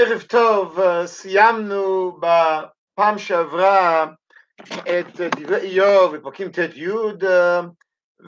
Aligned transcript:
ערב 0.00 0.22
טוב, 0.22 0.78
סיימנו 1.06 2.18
בפעם 2.20 3.18
שעברה 3.18 4.06
את 4.70 5.20
דברי 5.20 5.60
איוב 5.60 6.16
בפרקים 6.16 6.50
ט"י 6.50 6.86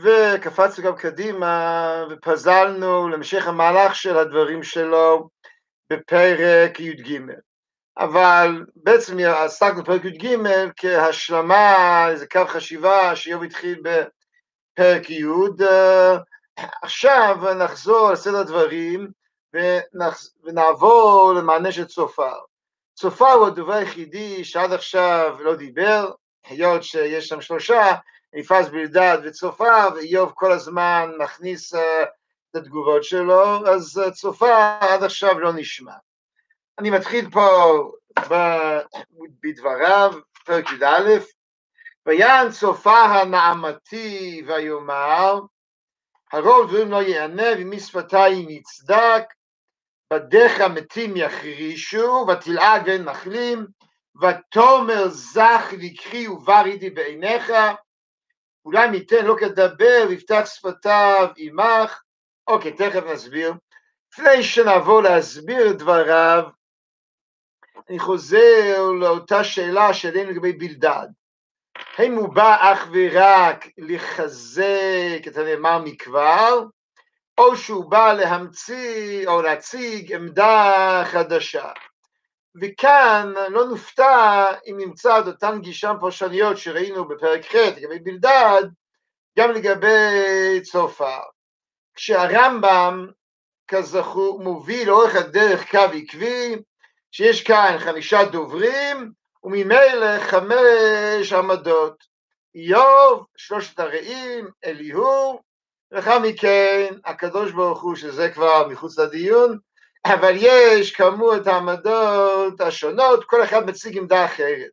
וקפצנו 0.03 0.85
גם 0.85 0.97
קדימה 0.97 2.05
ופזלנו 2.11 3.09
להמשך 3.09 3.47
המהלך 3.47 3.95
של 3.95 4.19
הדברים 4.19 4.63
שלו 4.63 5.29
בפרק 5.93 6.81
י"ג. 6.81 7.19
אבל 7.99 8.65
בעצם 8.77 9.19
עסקנו 9.19 9.83
בפרק 9.83 10.05
י"ג 10.05 10.37
כהשלמה, 10.77 12.09
איזה 12.09 12.27
קו 12.27 12.47
חשיבה 12.47 13.17
שאיוב 13.17 13.43
התחיל 13.43 13.83
בפרק 13.83 15.11
י', 15.11 15.25
עכשיו 16.83 17.37
נחזור 17.59 18.11
לסדר 18.11 18.39
הדברים 18.39 19.22
ונעבור 20.45 21.33
למענה 21.37 21.73
של 21.73 21.85
צופר. 21.85 22.35
צופר 22.95 23.31
הוא 23.33 23.47
הדובר 23.47 23.73
היחידי 23.73 24.45
שעד 24.45 24.73
עכשיו 24.73 25.37
לא 25.41 25.55
דיבר, 25.55 26.13
היות 26.45 26.83
שיש 26.83 27.29
שם 27.29 27.41
שלושה, 27.41 27.95
אליפז 28.35 28.69
בלדד 28.69 29.19
וצופר, 29.25 29.89
ואיוב 29.95 30.33
כל 30.35 30.53
הזמן 30.53 31.11
מכניס 31.19 31.75
את 31.75 32.57
התגובות 32.57 33.05
שלו, 33.05 33.69
אז 33.69 34.03
צופר 34.13 34.77
עד 34.81 35.03
עכשיו 35.03 35.39
לא 35.39 35.53
נשמע. 35.53 35.95
אני 36.79 36.91
מתחיל 36.91 37.31
פה 37.31 37.91
בדבריו, 39.43 40.13
פרק 40.45 40.73
י"א, 40.73 41.19
ויען 42.07 42.51
צופר 42.51 42.91
הנעמתי 42.91 44.43
ויאמר, 44.47 45.41
הרוב 46.33 46.69
דברים 46.69 46.91
לא 46.91 47.03
יענה 47.03 47.49
ומשפתיים 47.59 48.51
יצדק, 48.51 49.25
בדיך 50.13 50.61
מתים 50.61 51.17
יחרישו, 51.17 52.27
ותלעג 52.29 52.83
ואין 52.87 53.05
מחלים, 53.05 53.67
ותאמר 54.23 55.09
זך 55.09 55.73
לקחי 55.79 56.29
ובר 56.29 56.63
איתי 56.65 56.91
בעיניך, 56.91 57.53
אולי 58.65 58.91
ניתן 58.91 59.25
לא 59.25 59.37
כדבר, 59.41 60.05
ויפתח 60.09 60.43
שפתיו 60.45 61.29
עמך. 61.37 62.03
אוקיי, 62.49 62.73
תכף 62.73 63.03
נסביר. 63.13 63.55
לפני 64.13 64.43
שנעבור 64.43 65.03
להסביר 65.03 65.71
את 65.71 65.79
דבריו, 65.79 66.43
אני 67.91 67.99
חוזר 67.99 68.91
לאותה 69.01 69.45
שאלה 69.45 69.95
שהעלינו 69.95 70.31
לגבי 70.31 70.53
בלדד. 70.53 71.07
האם 71.97 72.15
הוא 72.15 72.35
בא 72.35 72.73
אך 72.73 72.89
ורק 72.93 73.67
לחזק 73.79 75.23
את 75.27 75.37
הנאמר 75.37 75.83
מכבר, 75.85 76.65
או 77.39 77.57
שהוא 77.57 77.91
בא 77.91 78.13
להמציא 78.13 79.27
או 79.27 79.43
להציג 79.43 80.13
עמדה 80.13 81.03
חדשה. 81.05 81.69
וכאן 82.61 83.33
לא 83.49 83.65
נופתע 83.65 84.47
אם 84.67 84.77
נמצא 84.79 85.21
את 85.21 85.27
אותן 85.27 85.61
גישה 85.61 85.93
פרשניות 86.01 86.59
שראינו 86.59 87.09
בפרק 87.09 87.45
ח' 87.45 87.55
לגבי 87.55 87.99
בלדד, 87.99 88.63
גם 89.39 89.51
לגבי 89.51 90.61
צופר. 90.63 91.21
כשהרמב"ם, 91.95 93.07
כזכור, 93.69 94.43
מוביל 94.43 94.89
לאורך 94.89 95.17
הדרך 95.17 95.71
קו 95.71 95.79
עקבי, 95.79 96.57
שיש 97.11 97.43
כאן 97.43 97.77
חמישה 97.79 98.25
דוברים, 98.25 99.13
וממילא 99.45 100.19
חמש 100.21 101.33
עמדות. 101.33 102.05
איוב, 102.55 103.27
שלושת 103.37 103.81
הרעים, 103.81 104.49
אליהו, 104.65 105.41
ולאחר 105.93 106.19
מכן 106.19 106.95
הקדוש 107.05 107.53
ברוך 107.53 107.83
הוא, 107.83 107.97
שזה 107.97 108.31
כבר 108.31 108.69
מחוץ 108.69 108.99
לדיון, 108.99 109.59
אבל 110.07 110.35
יש 110.37 110.95
כאמור 110.95 111.37
את 111.37 111.47
העמדות 111.47 112.61
השונות, 112.61 113.25
כל 113.25 113.45
אחד 113.45 113.67
מציג 113.67 113.99
עמדה 113.99 114.25
אחרת. 114.25 114.71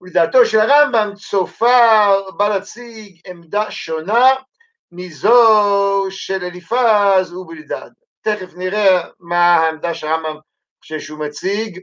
ולדעתו 0.00 0.46
של 0.46 0.60
הרמב"ם, 0.60 1.14
צופר 1.14 2.30
בא 2.36 2.48
להציג 2.48 3.20
עמדה 3.26 3.70
שונה 3.70 4.28
מזו 4.92 6.06
של 6.10 6.44
אליפז 6.44 7.32
ובלדד. 7.32 7.90
תכף 8.22 8.54
נראה 8.56 9.08
מה 9.18 9.56
העמדה 9.56 9.94
שהרמב"ם 9.94 10.36
חושב 10.82 11.00
שהוא 11.00 11.18
מציג. 11.18 11.80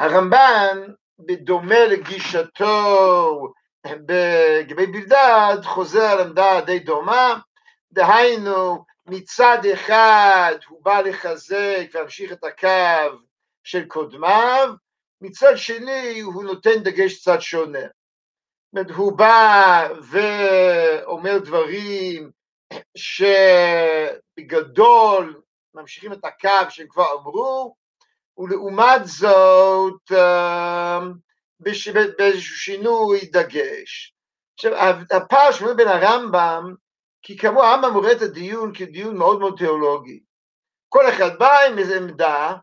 הרמב"ן, 0.00 0.78
בדומה 1.18 1.86
לגישתו 1.86 3.52
לגבי 3.86 4.86
בלדד, 4.86 5.58
חוזר 5.64 6.04
על 6.04 6.20
עמדה 6.20 6.60
די 6.60 6.78
דומה, 6.78 7.38
דהיינו 7.92 8.84
מצד 9.06 9.58
אחד 9.72 10.54
הוא 10.68 10.84
בא 10.84 11.00
לחזק 11.00 11.86
ולהמשיך 11.94 12.32
את 12.32 12.44
הקו 12.44 13.18
של 13.64 13.84
קודמיו, 13.84 14.74
מצד 15.20 15.56
שני 15.56 16.20
הוא 16.20 16.44
נותן 16.44 16.82
דגש 16.82 17.20
קצת 17.20 17.40
שונה. 17.40 17.86
זאת 18.74 18.90
הוא 18.90 19.18
בא 19.18 19.88
ואומר 20.10 21.38
דברים 21.38 22.30
שבגדול 24.36 25.40
ממשיכים 25.74 26.12
את 26.12 26.24
הקו 26.24 26.70
שהם 26.70 26.86
כבר 26.88 27.12
אמרו, 27.12 27.74
ולעומת 28.38 29.00
זאת 29.04 30.12
באיזשהו 31.60 32.56
שינוי 32.56 33.20
דגש. 33.32 34.14
עכשיו, 34.54 34.96
הפער 35.10 35.52
שמונה 35.52 35.74
בין 35.74 35.88
הרמב"ם, 35.88 36.74
כי 37.22 37.38
כאמור 37.38 37.64
הרמב"ם 37.64 37.94
רואה 37.94 38.12
את 38.12 38.22
הדיון 38.22 38.74
כדיון 38.74 39.16
מאוד 39.16 39.38
מאוד 39.38 39.54
תיאולוגי. 39.58 40.20
כל 40.88 41.08
אחד 41.08 41.38
בא 41.38 41.58
עם 41.68 41.78
איזו 41.78 41.94
עמדה, 41.94 42.54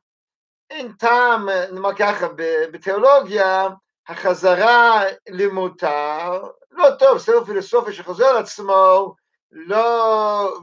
אין 0.70 0.92
טעם, 0.92 1.50
נאמר 1.72 1.96
ככה, 1.96 2.28
בתיאולוגיה, 2.72 3.68
החזרה 4.08 5.02
למותר, 5.30 6.44
לא 6.72 6.90
טוב, 7.00 7.18
ספר 7.18 7.46
פילוסופיה 7.46 7.94
שחוזר 7.94 8.26
על 8.26 8.38
עצמו, 8.38 9.16
לא 9.52 10.60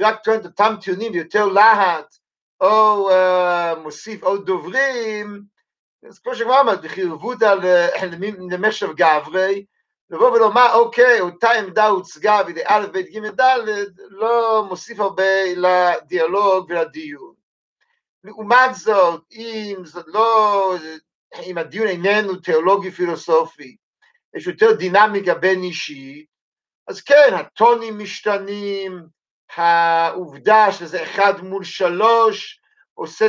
רק 0.00 0.22
טוען 0.24 0.40
את 0.40 0.44
אותם 0.44 0.74
טיעונים 0.80 1.12
ויותר 1.12 1.46
להט, 1.46 2.14
או 2.60 3.10
uh, 3.10 3.78
מוסיף 3.78 4.22
עוד 4.22 4.46
דוברים, 4.46 5.42
אז 6.06 6.18
כמו 6.18 6.34
שכבר 6.34 6.60
אמרת, 6.60 6.82
בחירבותא 6.82 7.54
למשב 8.50 8.88
גברי, 8.94 9.64
לבוא 10.10 10.30
ולומר, 10.30 10.74
אוקיי, 10.74 11.20
אותה 11.20 11.50
עמדה 11.50 11.86
הוצגה 11.86 12.42
בידי 12.42 12.62
א', 12.64 12.86
ב', 12.92 12.98
ג', 12.98 13.40
ד', 13.40 13.64
לא 14.10 14.64
מוסיף 14.68 15.00
הרבה 15.00 15.54
לדיאלוג 15.56 16.66
ולדיון. 16.70 17.34
לעומת 18.24 18.74
זאת, 18.74 19.24
אם 19.32 19.76
זאת 19.84 20.04
לא, 20.08 20.74
אם 21.42 21.58
הדיון 21.58 21.86
איננו 21.86 22.36
תיאולוגי 22.36 22.90
פילוסופי, 22.90 23.76
יש 24.36 24.46
יותר 24.46 24.72
דינמיקה 24.72 25.34
בין 25.34 25.62
אישית, 25.62 26.26
אז 26.88 27.00
כן, 27.00 27.34
הטונים 27.34 27.98
משתנים, 27.98 29.02
העובדה 29.56 30.72
שזה 30.72 31.02
אחד 31.02 31.40
מול 31.40 31.64
שלוש, 31.64 32.60
עושה, 32.98 33.28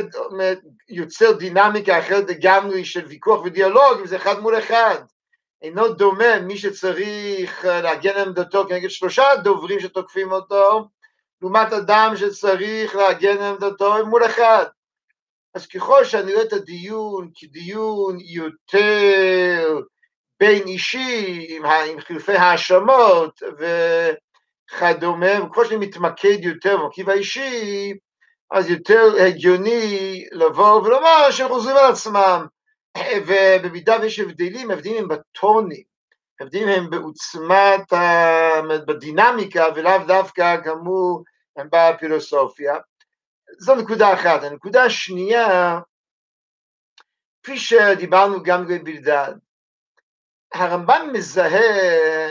יוצר 0.88 1.32
דינמיקה 1.32 1.98
אחרת 1.98 2.30
לגמרי 2.30 2.84
של 2.84 3.06
ויכוח 3.06 3.44
ודיאלוג, 3.44 3.98
אם 4.00 4.06
זה 4.06 4.16
אחד 4.16 4.40
מול 4.40 4.58
אחד. 4.58 4.96
אינו 5.62 5.88
דומה 5.88 6.40
מי 6.40 6.58
שצריך 6.58 7.64
להגן 7.64 8.10
על 8.10 8.28
עמדתו 8.28 8.68
כנגד 8.68 8.90
שלושה 8.90 9.24
דוברים 9.42 9.80
שתוקפים 9.80 10.32
אותו, 10.32 10.88
לעומת 11.42 11.72
אדם 11.72 12.12
שצריך 12.16 12.96
להגן 12.96 13.36
על 13.36 13.42
עמדתו 13.42 14.06
מול 14.06 14.26
אחד. 14.26 14.64
אז 15.54 15.66
ככל 15.66 16.04
שאני 16.04 16.32
רואה 16.32 16.44
את 16.44 16.52
הדיון 16.52 17.30
כדיון 17.34 18.16
יותר 18.20 19.80
בין 20.40 20.66
אישי, 20.66 21.46
עם, 21.48 21.64
עם 21.64 22.00
חילופי 22.00 22.32
האשמות 22.32 23.42
וכדומה, 24.72 25.44
וככל 25.44 25.64
שאני 25.64 25.86
מתמקד 25.86 26.44
יותר 26.44 26.76
במרכיב 26.76 27.10
האישי, 27.10 27.94
אז 28.50 28.70
יותר 28.70 29.02
הגיוני 29.26 30.24
לבוא 30.32 30.82
ולומר 30.82 31.30
שהם 31.30 31.48
חוזרים 31.48 31.76
על 31.76 31.92
עצמם, 31.92 32.46
ובמידה 33.26 33.96
ויש 34.00 34.18
הבדלים, 34.18 34.70
הבדלים 34.70 34.96
הם 34.96 35.08
בטונים, 35.08 35.82
הבדלים 36.40 36.68
הם 36.68 36.90
בעוצמת, 36.90 37.92
בדינמיקה, 38.86 39.64
ולאו 39.76 40.06
דווקא 40.06 40.56
כאמור 40.64 41.24
הם 41.56 41.68
בפילוסופיה. 41.72 42.76
זו 43.58 43.74
נקודה 43.74 44.14
אחת. 44.14 44.42
הנקודה 44.42 44.84
השנייה, 44.84 45.80
כפי 47.42 47.58
שדיברנו 47.58 48.42
גם 48.42 48.66
בבלדד, 48.66 49.32
הרמב"ן 50.54 51.08
מזהה 51.12 52.30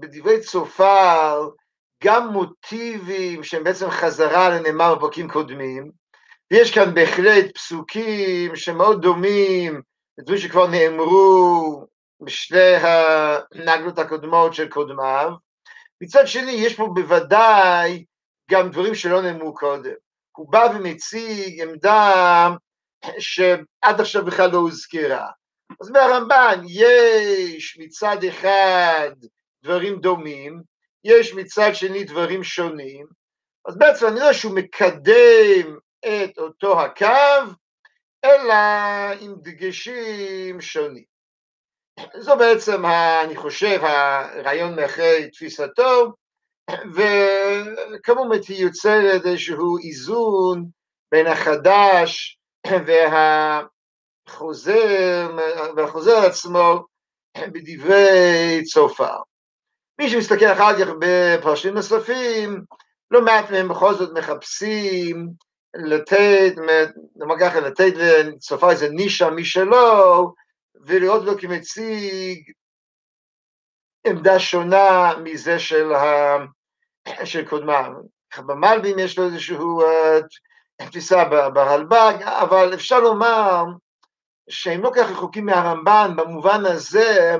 בדברי 0.00 0.40
צופר 0.40 1.48
גם 2.04 2.28
מוטיבים 2.28 3.44
שהם 3.44 3.64
בעצם 3.64 3.90
חזרה 3.90 4.48
לנאמר 4.48 4.94
בפרקים 4.94 5.28
קודמים, 5.28 5.90
ויש 6.50 6.74
כאן 6.74 6.94
בהחלט 6.94 7.44
פסוקים 7.54 8.56
שמאוד 8.56 9.02
דומים 9.02 9.82
לדברים 10.18 10.38
שכבר 10.38 10.66
נאמרו 10.66 11.86
בשתי 12.20 12.74
הנגלות 12.76 13.98
הקודמות 13.98 14.54
של 14.54 14.68
קודמיו. 14.68 15.30
מצד 16.00 16.26
שני, 16.26 16.50
יש 16.50 16.74
פה 16.74 16.88
בוודאי 16.94 18.04
גם 18.50 18.70
דברים 18.70 18.94
שלא 18.94 19.22
נאמרו 19.22 19.54
קודם. 19.54 19.94
הוא 20.36 20.52
בא 20.52 20.68
ומציג 20.74 21.62
עמדה 21.62 22.48
שעד 23.18 24.00
עכשיו 24.00 24.24
בכלל 24.24 24.50
לא 24.50 24.58
הוזכרה. 24.58 25.26
אז 25.80 25.90
מהרמב"ן 25.90 26.60
יש 26.68 27.78
מצד 27.80 28.24
אחד 28.28 29.10
דברים 29.64 30.00
דומים, 30.00 30.62
יש 31.04 31.34
מצד 31.34 31.70
שני 31.74 32.04
דברים 32.04 32.44
שונים, 32.44 33.06
אז 33.68 33.78
בעצם 33.78 34.06
אני 34.06 34.20
יודע 34.20 34.34
שהוא 34.34 34.54
מקדם 34.54 35.78
את 36.06 36.38
אותו 36.38 36.80
הקו, 36.80 37.52
אלא 38.24 38.54
עם 39.20 39.34
דגשים 39.42 40.60
שונים. 40.60 41.04
זו 42.16 42.36
בעצם, 42.36 42.82
אני 43.24 43.36
חושב, 43.36 43.80
הרעיון 43.82 44.76
מאחורי 44.76 45.30
תפיסתו, 45.30 46.12
וכמובן 46.94 48.38
היא 48.48 48.62
יוצרת 48.62 49.26
איזשהו 49.26 49.78
איזון 49.78 50.64
בין 51.12 51.26
החדש 51.26 52.38
והחוזר, 54.26 55.30
והחוזר 55.76 56.16
עצמו 56.26 56.84
בדברי 57.38 58.62
צופר. 58.64 59.18
מי 59.98 60.10
שמסתכל 60.10 60.46
אחר 60.52 60.78
כך 60.78 60.88
בפרשים 60.98 61.74
נוספים, 61.74 62.64
לא 63.10 63.22
מעט 63.22 63.50
מהם 63.50 63.68
בכל 63.68 63.94
זאת 63.94 64.18
מחפשים 64.18 65.28
לתת, 65.74 66.52
נאמר 67.16 67.38
ככה, 67.40 67.60
לתת 67.60 67.92
לצופר 67.96 68.70
איזה 68.70 68.88
נישה 68.88 69.30
משלו, 69.30 70.34
ולראות 70.86 71.26
אותו 71.26 71.40
כמציג 71.40 72.50
עמדה 74.06 74.38
שונה 74.38 75.12
מזה 75.24 75.58
של, 75.58 75.92
ה... 75.92 76.36
של 77.24 77.48
קודמיו. 77.48 77.92
במלבים 78.38 78.98
יש 78.98 79.18
לו 79.18 79.24
איזושהי 79.24 79.56
uh, 79.56 80.86
תפיסה 80.86 81.24
ברלב"ג, 81.24 82.22
אבל 82.22 82.74
אפשר 82.74 83.00
לומר 83.00 83.64
שהם 84.50 84.82
לא 84.82 84.90
כך 84.94 85.10
רחוקים 85.10 85.46
מהרמב"ן 85.46 86.16
במובן 86.16 86.66
הזה 86.66 87.36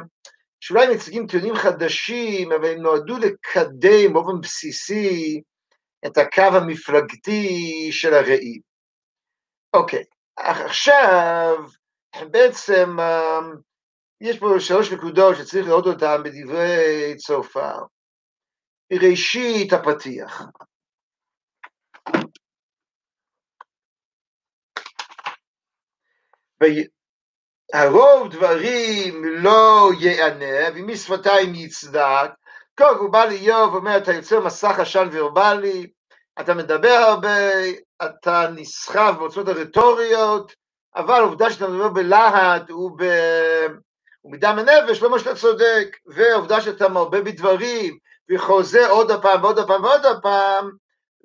שאולי 0.61 0.95
מציגים 0.95 1.27
טיעונים 1.27 1.55
חדשים, 1.55 2.53
אבל 2.53 2.73
הם 2.73 2.83
נועדו 2.83 3.19
לקדם 3.19 4.13
באופן 4.13 4.41
בסיסי 4.43 5.43
את 6.07 6.19
הקו 6.19 6.57
המפלגתי 6.57 7.89
של 7.93 8.15
הרעים. 8.15 8.61
אוקיי, 9.75 10.05
עכשיו 10.37 11.57
בעצם 12.31 12.97
יש 14.21 14.39
פה 14.39 14.47
שלוש 14.59 14.93
נקודות 14.93 15.37
שצריך 15.37 15.67
לראות 15.67 15.87
אותן 15.87 16.23
בדברי 16.25 17.15
צופר. 17.17 17.79
ראשית 18.93 19.73
הפתיח. 19.73 20.43
הרוב 27.75 28.29
דברים 28.31 29.25
לא 29.25 29.91
יענה, 29.99 30.69
ומי 30.75 30.97
שפתיים 30.97 31.55
יצדק. 31.55 32.31
כל 32.79 32.95
הוא 32.95 33.11
בא 33.11 33.25
לאיוב 33.25 33.75
ואומר, 33.75 33.97
אתה 33.97 34.13
יוצר 34.13 34.41
מסך 34.41 34.79
עשן 34.79 35.09
ורבלי, 35.13 35.87
אתה 36.41 36.55
מדבר 36.55 36.89
הרבה, 36.89 37.39
אתה 38.05 38.47
נסחב 38.55 39.15
בעוצמות 39.19 39.49
הרטוריות, 39.49 40.53
אבל 40.97 41.15
העובדה 41.15 41.51
שאתה 41.51 41.69
מדבר 41.69 41.89
בלהט 41.89 42.71
וב... 42.71 43.03
ומדם 44.25 44.59
הנפש, 44.59 45.03
לא 45.03 45.11
מה 45.11 45.19
שאתה 45.19 45.35
צודק, 45.35 45.97
והעובדה 46.07 46.61
שאתה 46.61 46.89
מרבה 46.89 47.21
בדברים, 47.21 47.99
וחוזר 48.31 48.91
עוד 48.91 49.11
הפעם 49.11 49.45
ועוד 49.45 49.59
הפעם 49.59 49.85
ועוד 49.85 50.07
הפעם, 50.07 50.71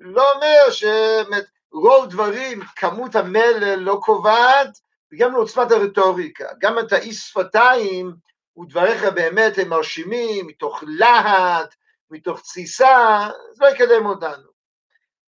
לא 0.00 0.32
אומר 0.32 0.70
שרוב 0.70 2.06
דברים, 2.06 2.60
כמות 2.76 3.16
המלל 3.16 3.74
לא 3.74 3.98
קובעת, 4.02 4.83
וגם 5.14 5.32
לעוצמת 5.32 5.70
הרטוריקה, 5.70 6.48
גם 6.58 6.78
את 6.78 6.92
האי 6.92 7.12
שפתיים 7.12 8.14
ודבריך 8.58 9.04
באמת 9.04 9.58
הם 9.58 9.68
מרשימים, 9.68 10.46
מתוך 10.46 10.84
להט, 10.86 11.74
מתוך 12.10 12.40
תסיסה, 12.40 13.28
זה 13.52 13.64
לא 13.64 13.70
יקדם 13.70 14.06
אותנו. 14.06 14.54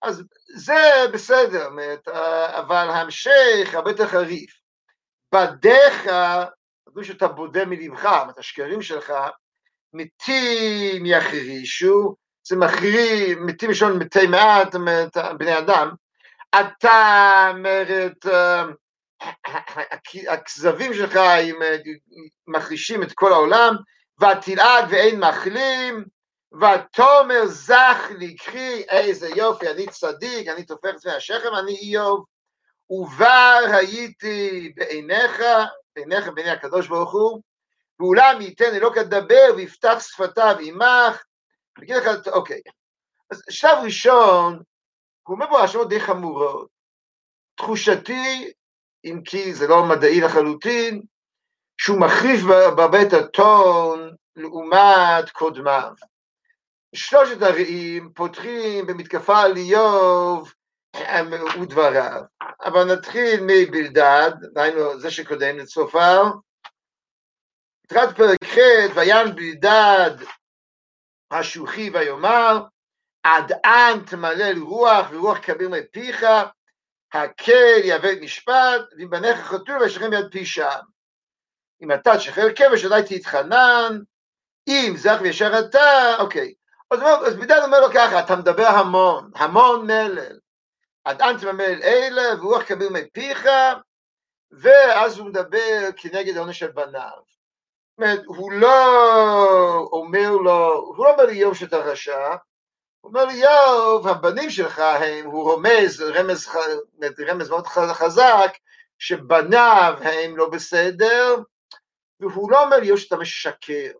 אז 0.02 0.22
זה 0.54 1.04
בסדר, 1.12 1.68
אבל 2.50 2.88
ההמשך 2.90 3.70
הרבה 3.72 3.90
יותר 3.90 4.06
חריף. 4.06 4.60
בדיך, 5.34 6.04
זה 6.94 7.04
שאתה 7.04 7.28
בודה 7.28 7.64
מלבך, 7.64 8.24
את 8.30 8.38
השקרים 8.38 8.82
שלך, 8.82 9.12
מתים 9.92 11.06
יחרישו, 11.06 12.16
זה 12.42 12.56
מחריב, 12.56 13.38
מתים 13.38 13.68
ראשון 13.68 13.98
מתי 13.98 14.26
מעט, 14.26 14.74
בני 15.38 15.58
אדם, 15.58 15.90
אתה, 16.60 17.50
אומרת, 17.50 18.26
הכזבים 20.28 20.94
שלך 20.94 21.18
מחרישים 22.46 23.02
את 23.02 23.12
כל 23.12 23.32
העולם, 23.32 23.74
ותלעג 24.20 24.84
ואין 24.90 25.20
מחלים, 25.20 26.04
ותאמר 26.54 27.46
זך 27.46 28.10
לקחי, 28.18 28.82
איזה 28.88 29.28
יופי, 29.28 29.70
אני 29.70 29.86
צדיק, 29.86 30.48
אני 30.48 30.64
תופך 30.64 30.90
את 31.00 31.06
השכם, 31.06 31.54
אני 31.58 31.76
איוב, 31.76 32.24
ובר 32.90 33.64
הייתי 33.72 34.72
בעיניך, 34.76 35.42
בעיניך, 35.96 36.28
בעיני 36.28 36.50
הקדוש 36.50 36.88
ברוך 36.88 37.12
הוא, 37.12 37.42
ואולם 38.00 38.40
ייתן 38.40 38.74
אלוק 38.74 38.96
לדבר 38.96 39.54
ויפתח 39.56 39.98
שפתיו 40.00 40.56
עמך, 40.60 41.22
ויגיד 41.78 41.96
לך, 41.96 42.28
אוקיי, 42.28 42.60
אז 43.30 43.42
שלב 43.50 43.78
ראשון, 43.84 44.62
הוא 45.22 45.34
אומר 45.34 45.46
פה 45.48 45.60
האשמות 45.60 45.88
די 45.88 46.00
חמורות. 46.00 46.68
תחושתי, 47.54 48.52
אם 49.06 49.20
כי 49.24 49.54
זה 49.54 49.66
לא 49.66 49.84
מדעי 49.84 50.20
לחלוטין, 50.20 51.02
שהוא 51.80 52.00
מחריף 52.00 52.40
בבית 52.78 53.12
הטון 53.12 54.14
לעומת 54.36 55.30
קודמיו. 55.32 55.92
שלושת 56.94 57.42
הרעים 57.42 58.12
פותחים 58.14 58.86
במתקפה 58.86 59.42
על 59.42 59.56
איוב 59.56 60.52
ודבריו, 61.60 62.22
אבל 62.64 62.92
נתחיל 62.92 63.40
מבלדד, 63.42 64.30
דהיינו 64.52 65.00
זה 65.00 65.10
שקודם 65.10 65.58
לצופר, 65.58 66.22
תחילת 67.88 68.16
פרק 68.16 68.44
ח' 68.44 68.58
ויען 68.96 69.34
בלדד 69.36 70.24
השוחי 71.30 71.90
ויאמר 71.90 72.64
עד 73.22 73.52
אן 73.52 74.04
תמלל 74.06 74.58
רוח 74.62 75.06
ורוח 75.10 75.38
כביר 75.42 75.68
מפיך 75.68 76.24
הקל 77.12 77.80
יהווה 77.84 78.20
משפט 78.20 78.82
ואם 78.98 79.10
בניך 79.10 79.38
חתול 79.38 79.82
וישכם 79.82 80.10
ביד 80.10 80.26
פי 80.30 80.46
שם 80.46 80.80
אם 81.82 81.92
אתה 81.92 82.16
תשחרר 82.16 82.54
כבש 82.56 82.84
אולי 82.84 83.02
תתחנן 83.08 83.98
אם 84.68 84.94
זך 84.96 85.18
וישר 85.20 85.58
אתה 85.58 86.16
אוקיי. 86.18 86.54
אז, 86.90 87.00
אז 87.26 87.34
אומר 87.64 87.80
לו 87.80 87.88
ככה 87.94 88.20
אתה 88.20 88.36
מדבר 88.36 88.66
המון 88.66 89.30
המון 89.34 89.86
מלל. 89.86 90.38
עד 91.04 91.22
אן 91.22 91.38
תמלל 91.38 91.82
אלה 91.82 92.22
ורוח 92.40 92.62
כביר 92.62 92.90
מפיך 92.90 93.48
ואז 94.50 95.18
הוא 95.18 95.28
מדבר 95.28 95.88
כנגד 95.96 96.36
העונש 96.36 96.58
של 96.58 96.70
בניו. 96.70 97.18
אומרת, 97.98 98.20
הוא 98.26 98.52
לא 98.52 99.88
אומר 99.92 100.30
לו, 100.30 100.72
הוא 100.74 101.04
לא 101.04 101.12
אומר 101.12 101.24
לאיוב 101.24 101.54
שאתה 101.54 101.76
רשע, 101.76 102.36
הוא 103.06 103.12
אומר 103.12 103.24
לאיוב, 103.24 104.08
הבנים 104.08 104.50
שלך 104.50 104.78
הם, 104.78 105.26
הוא 105.26 105.52
רומז, 105.52 106.00
רמז, 106.00 106.48
רמז 107.28 107.50
מאוד 107.50 107.66
חזק, 107.66 108.56
שבניו 108.98 109.94
הם 110.00 110.36
לא 110.36 110.50
בסדר, 110.50 111.36
והוא 112.20 112.50
לא 112.50 112.64
אומר 112.64 112.76
לאיוב 112.76 112.98
שאתה 112.98 113.16
משקר. 113.16 113.90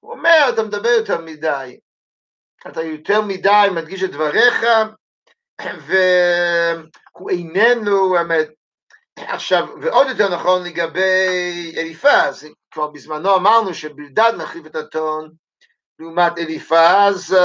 הוא 0.00 0.12
אומר, 0.12 0.46
אתה 0.54 0.62
מדבר 0.62 0.88
יותר 0.88 1.20
מדי, 1.20 1.78
אתה 2.66 2.82
יותר 2.82 3.20
מדי 3.20 3.66
מדגיש 3.74 4.02
את 4.02 4.10
דבריך, 4.10 4.66
והוא 5.60 7.30
איננו, 7.30 8.16
עכשיו, 9.16 9.68
ועוד 9.82 10.06
יותר 10.06 10.34
נכון 10.34 10.62
לגבי 10.64 11.74
אליפז, 11.76 12.46
כבר 12.70 12.86
בזמנו 12.86 13.36
אמרנו 13.36 13.74
שבלדד 13.74 14.32
מחליף 14.38 14.66
את 14.66 14.76
הטון 14.76 15.32
לעומת 15.98 16.38
אליפז, 16.38 17.36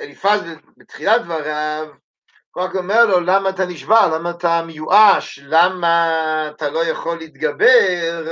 אליפז 0.00 0.40
בתחילת 0.76 1.22
דבריו, 1.22 1.86
הוא 2.54 2.64
רק 2.64 2.74
אומר 2.74 3.06
לו 3.06 3.20
למה 3.20 3.48
אתה 3.48 3.66
נשבר, 3.66 4.14
למה 4.14 4.30
אתה 4.30 4.62
מיואש, 4.66 5.38
למה 5.42 6.08
אתה 6.50 6.70
לא 6.70 6.86
יכול 6.86 7.18
להתגבר, 7.18 8.26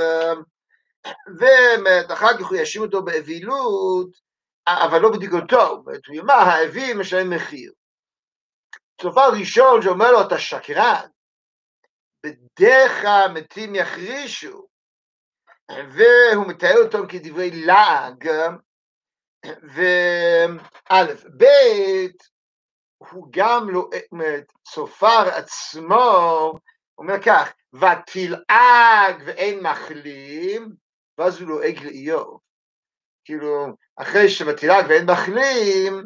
ואחר 1.39 2.37
כך 2.37 2.45
הוא 2.45 2.57
יאשים 2.57 2.81
אותו 2.81 3.03
באווילות, 3.03 4.09
אבל 4.67 5.01
לא 5.01 5.11
בדיוק 5.11 5.33
אותו, 5.33 5.83
הוא 6.07 6.15
יאמר 6.15 6.33
האוויל 6.33 6.97
משלם 6.97 7.29
מחיר. 7.29 7.71
דבר 9.03 9.29
ראשון 9.39 9.81
שאומר 9.81 10.11
לו, 10.11 10.21
אתה 10.21 10.39
שקרן, 10.39 11.07
בדרך 12.25 13.05
מתים 13.33 13.75
יחרישו, 13.75 14.67
והוא 15.69 16.47
מתאר 16.47 16.75
אותם 16.83 17.07
כדברי 17.07 17.65
לעג, 17.65 18.29
וא', 19.45 21.03
ב', 21.37 21.45
הוא 22.97 23.27
גם 23.31 23.69
לא, 23.69 23.89
צופר 24.63 25.29
עצמו, 25.35 26.53
אומר 26.97 27.21
כך, 27.21 27.53
ותלעג 27.73 29.23
ואין 29.25 29.59
מחלים, 29.63 30.73
ואז 31.17 31.41
הוא 31.41 31.49
לועג 31.49 31.83
לאיוב. 31.83 32.39
כאילו, 33.25 33.67
אחרי 33.95 34.29
שבתלעג 34.29 34.85
ואין 34.89 35.05
מחלים, 35.11 36.03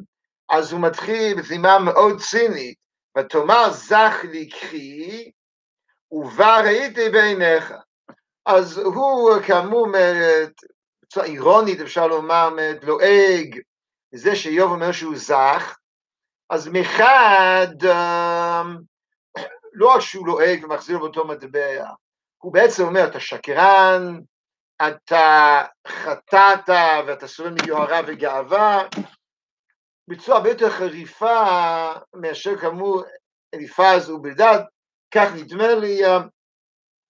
אז 0.50 0.72
הוא 0.72 0.82
מתחיל 0.82 1.38
בזימה 1.38 1.80
מאוד 1.80 2.22
צינית, 2.22 2.78
ותאמר 3.18 3.70
זך 3.72 4.16
לי 4.32 4.50
קחי, 4.50 5.32
ובה 6.12 6.62
ראיתי 6.62 7.10
בעיניך. 7.10 7.74
אז 8.46 8.78
הוא 8.78 9.32
כאמור, 9.48 9.88
בצורה 11.14 11.26
אירונית 11.26 11.82
אפשר 11.82 12.08
לומר, 12.08 12.50
לועג, 12.84 13.60
זה 14.16 14.36
שאיוב 14.36 14.72
אומר 14.72 14.92
שהוא 14.92 15.16
זך, 15.16 15.78
אז 16.50 16.68
מחד, 16.68 17.86
אמ, 17.86 18.78
לא 19.80 19.96
רק 19.96 20.02
שהוא 20.02 20.28
לועג 20.28 20.64
ומחזיר 20.64 21.00
באותו 21.00 21.28
מטבע, 21.28 21.86
הוא 22.38 22.54
בעצם 22.54 22.84
אומר, 22.84 23.08
אתה 23.08 23.20
שקרן, 23.20 24.20
אתה 24.88 25.64
חטאת 25.88 26.70
ואתה 27.08 27.28
סובל 27.28 27.56
מיוהרה 27.62 28.00
וגאווה, 28.08 28.84
בצורה 30.08 30.38
הרבה 30.38 30.50
יותר 30.50 30.70
חריפה 30.70 31.46
מאשר 32.14 32.58
כאמור 32.58 33.04
אליפז 33.54 34.10
ובלדד, 34.10 34.60
כך 35.12 35.30
נדמה 35.36 35.76
לי, 35.76 36.06
אמ, 36.06 36.22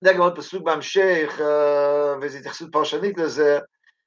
זה 0.03 0.13
גם 0.13 0.21
עוד 0.21 0.37
פסוק 0.37 0.63
בהמשך, 0.63 1.39
אה, 1.41 2.17
וזו 2.21 2.37
התייחסות 2.37 2.71
פרשנית 2.71 3.17
לזה, 3.17 3.59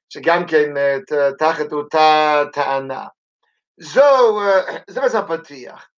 שגם 0.09 0.47
כן 0.47 0.77
אה, 0.77 0.97
תחת 1.39 1.71
אותה 1.71 2.43
טענה. 2.53 3.05
זו, 3.79 4.41
אה, 4.41 4.77
זה 4.89 5.01
בעצם 5.01 5.17
הפתיח. 5.17 5.89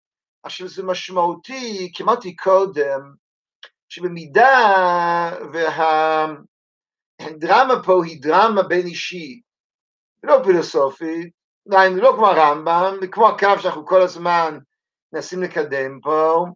עכשיו 0.42 0.68
זה 0.68 0.82
משמעותי, 0.82 1.90
כי 1.94 2.02
אמרתי 2.02 2.36
קודם, 2.36 3.12
שבמידה 3.88 5.30
והדרמה 7.20 7.82
פה 7.84 8.04
היא 8.04 8.22
דרמה 8.22 8.62
בין 8.62 8.86
אישית, 8.86 9.42
לא 10.22 10.40
פילוסופית, 10.44 11.32
לא 11.66 12.12
כמו 12.16 12.26
הרמב"ם, 12.26 12.98
וכמו 13.02 13.28
הקו 13.28 13.58
שאנחנו 13.62 13.86
כל 13.86 14.02
הזמן 14.02 14.58
מנסים 15.12 15.42
לקדם 15.42 16.00
פה, 16.00 16.46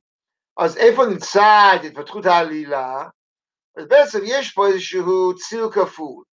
אז 0.56 0.76
איפה 0.76 1.06
נמצא 1.06 1.76
את 1.76 1.84
התפתחות 1.84 2.26
העלילה? 2.26 3.08
אז 3.76 3.88
בעצם 3.88 4.18
יש 4.24 4.52
פה 4.52 4.66
איזשהו 4.66 5.34
ציר 5.36 5.70
כפול. 5.72 6.24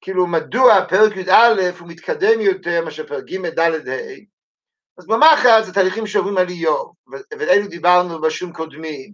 כאילו 0.00 0.26
מדוע 0.26 0.84
פרק 0.88 1.16
י"א 1.16 1.70
הוא 1.78 1.88
מתקדם 1.88 2.40
יותר 2.40 2.84
מאשר 2.84 3.06
פרק 3.06 3.24
ג' 3.24 3.46
ד' 3.46 3.88
ה', 3.88 4.38
אז 4.98 5.06
במחר 5.06 5.62
זה 5.62 5.72
תהליכים 5.72 6.06
שעוברים 6.06 6.38
על 6.38 6.48
איוב, 6.48 6.92
ואלו 7.38 7.68
דיברנו 7.68 8.20
בשום 8.20 8.52
קודמים, 8.52 9.12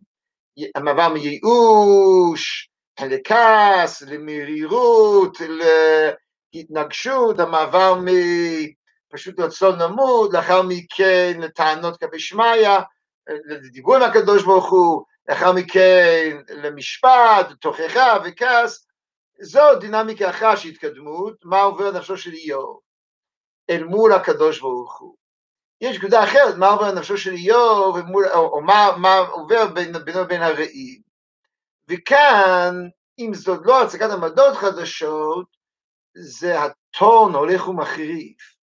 המעבר 0.75 1.09
מייאוש, 1.09 2.69
לכעס, 3.01 4.03
למרירות, 4.03 5.39
להתנגשות, 6.55 7.41
המעבר 7.41 8.01
מפשוט 9.13 9.41
רצון 9.41 9.83
נמוד, 9.83 10.37
לאחר 10.37 10.63
מכן 10.63 11.41
לטענות 11.41 12.01
כלפי 12.01 12.19
שמיא, 12.19 12.79
לדיבור 13.47 13.97
עם 13.97 14.03
הקדוש 14.03 14.45
ברוך 14.45 14.71
הוא, 14.71 15.05
לאחר 15.29 15.53
מכן 15.53 16.37
למשפט, 16.49 17.51
תוכחה 17.61 18.19
וכעס, 18.25 18.84
זו 19.41 19.79
דינמיקה 19.81 20.31
אחת 20.31 20.59
של 20.59 20.69
התקדמות, 20.69 21.45
מה 21.45 21.63
עובר 21.63 21.91
נפשו 21.91 22.17
של 22.17 22.33
איוב 22.33 22.81
אל 23.71 23.85
מול 23.85 24.13
הקדוש 24.13 24.61
ברוך 24.61 25.01
הוא. 25.01 25.17
יש 25.81 25.97
נקודה 25.97 26.25
אחרת, 26.25 26.55
מה 26.57 26.69
עובר 26.69 26.93
נפשו 26.93 27.19
של 27.19 27.33
איוב, 27.33 27.97
או, 28.35 28.39
או 28.39 28.61
מה, 28.61 28.91
מה 28.97 29.19
עובר 29.19 29.67
בינו 29.67 29.99
ובין 30.07 30.43
הרעים. 30.43 31.01
וכאן, 31.89 32.75
אם 33.19 33.35
זאת 33.35 33.61
לא 33.65 33.83
הצגת 33.83 34.11
עמדות 34.11 34.57
חדשות, 34.57 35.47
זה 36.15 36.61
הטון 36.61 37.35
הולך 37.35 37.69
ומחריף. 37.69 38.55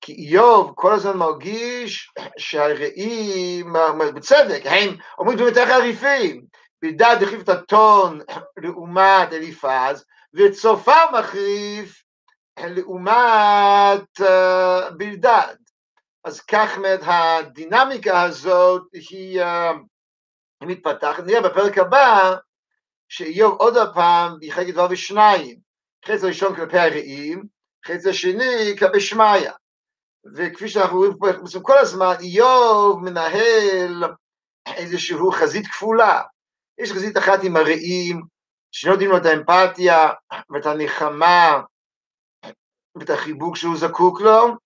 כי 0.00 0.12
איוב 0.12 0.72
כל 0.74 0.92
הזמן 0.92 1.16
מרגיש 1.16 2.10
שהרעים, 2.38 3.72
בצדק, 4.14 4.62
הם 4.64 4.96
אומרים 5.18 5.36
דברים 5.36 5.54
יותר 5.54 5.66
חריפים. 5.66 6.44
בלדד 6.84 7.16
החליף 7.22 7.42
את 7.42 7.48
הטון 7.48 8.20
לעומת 8.56 9.32
אליפז, 9.32 10.04
וצופר 10.34 11.04
מחריף 11.18 12.04
לעומת 12.58 14.20
uh, 14.20 14.90
בלדד. 14.96 15.54
אז 16.24 16.40
כך 16.40 16.76
אומרת, 16.76 17.00
הדינמיקה 17.02 18.22
הזאת 18.22 18.82
uh, 18.82 18.98
היא 19.10 19.42
מתפתחת. 20.62 21.24
נראה 21.24 21.40
בפרק 21.40 21.78
הבא 21.78 22.34
שאיוב 23.08 23.54
עוד 23.58 23.76
הפעם 23.76 24.36
יחלק 24.42 24.68
דבר 24.68 24.88
בשניים, 24.88 25.56
חץ 26.06 26.24
הראשון 26.24 26.56
כלפי 26.56 26.78
הרעים, 26.78 27.44
חץ 27.86 28.06
השני 28.06 28.76
כלפי 28.78 29.00
שמיא. 29.00 29.50
וכפי 30.36 30.68
שאנחנו 30.68 30.96
רואים 30.96 31.12
פה 31.18 31.32
בעצם 31.32 31.62
כל 31.62 31.78
הזמן, 31.78 32.14
איוב 32.20 33.04
מנהל 33.04 34.04
איזושהי 34.66 35.16
חזית 35.32 35.66
כפולה. 35.66 36.22
יש 36.78 36.92
חזית 36.92 37.18
אחת 37.18 37.38
עם 37.44 37.56
הרעים, 37.56 38.22
שנותנים 38.72 39.10
לו 39.10 39.16
את 39.16 39.26
האמפתיה 39.26 40.08
ואת 40.50 40.66
הנחמה 40.66 41.60
ואת 42.94 43.10
החיבוק 43.10 43.56
שהוא 43.56 43.76
זקוק 43.76 44.20
לו, 44.20 44.56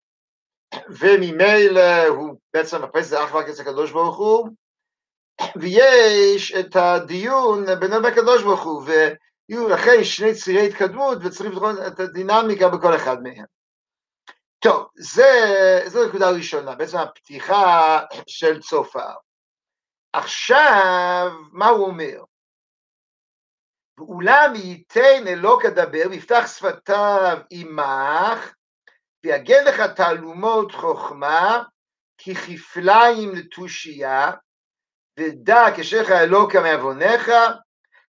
וממילא 0.89 2.07
הוא 2.07 2.37
בעצם 2.55 2.83
מחפש 2.83 3.05
את 3.05 3.09
זה 3.09 3.25
אך 3.25 3.35
ורק 3.35 3.49
אצל 3.49 3.63
הקדוש 3.63 3.93
ברוך 3.93 4.17
הוא, 4.17 4.49
ויש 5.57 6.53
את 6.53 6.77
הדיון 6.77 7.65
בינו 7.81 7.97
ובין 7.97 8.13
הקדוש 8.13 8.43
ברוך 8.43 8.63
הוא, 8.63 8.83
ויהיו 8.83 9.69
לכן 9.69 10.05
שני 10.05 10.35
צירי 10.35 10.67
התקדמות 10.67 11.19
וצריך 11.21 11.51
לבחון 11.51 11.75
את 11.87 12.01
הדינמיקה 12.01 12.69
בכל 12.69 12.97
אחד 12.97 13.23
מהם. 13.23 13.45
טוב, 14.59 14.87
זה, 14.95 15.83
זו 15.87 16.09
נקודה 16.09 16.31
ראשונה, 16.31 16.75
בעצם 16.75 16.99
הפתיחה 16.99 18.01
של 18.27 18.61
צופר. 18.61 19.15
עכשיו, 20.13 21.33
מה 21.53 21.69
הוא 21.69 21.87
אומר? 21.87 22.23
ואולם 23.99 24.53
ייתן 24.55 25.27
אלוק 25.27 25.65
אדבר 25.65 26.03
ויפתח 26.11 26.45
שפתיו 26.47 27.39
עמך 27.51 28.55
ויגן 29.25 29.65
לך 29.65 29.81
תעלומות 29.81 30.73
חוכמה 30.73 31.63
ככפליים 32.19 33.35
לתושייה 33.35 34.31
ודע 35.19 35.65
כשך 35.77 36.11
אלוקה 36.11 36.61
מעווניך 36.61 37.31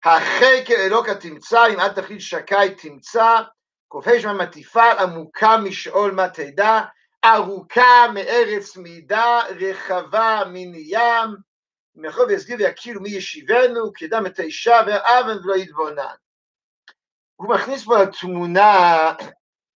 החקר 0.06 0.76
אלוקה 0.78 1.16
תמצא 1.16 1.68
אם 1.74 1.80
אל 1.80 1.90
תכליל 1.90 2.20
שקי 2.20 2.76
תמצא 2.78 3.42
כובש 3.88 4.26
מה 4.26 4.46
תפעל 4.46 4.98
עמוקה 4.98 5.58
משאול 5.58 6.12
מה 6.12 6.30
תדע 6.30 6.82
ארוכה 7.26 8.08
מארץ 8.14 8.78
מידה 8.78 9.40
רחבה 9.60 10.42
מן 10.48 10.72
ים 10.76 11.49
מאחור 12.02 12.24
ויסגיר 12.28 12.58
ויכירו 12.60 13.02
מי 13.02 13.10
ישיבנו, 13.10 13.94
כי 13.94 14.06
ידע 14.06 14.20
מתי 14.20 14.52
שבר 14.52 14.98
אבן 15.04 15.38
ולא 15.44 15.56
יתבונן. 15.56 16.16
הוא 17.36 17.50
מכניס 17.50 17.86
פה 17.86 18.04
לתמונה 18.04 19.14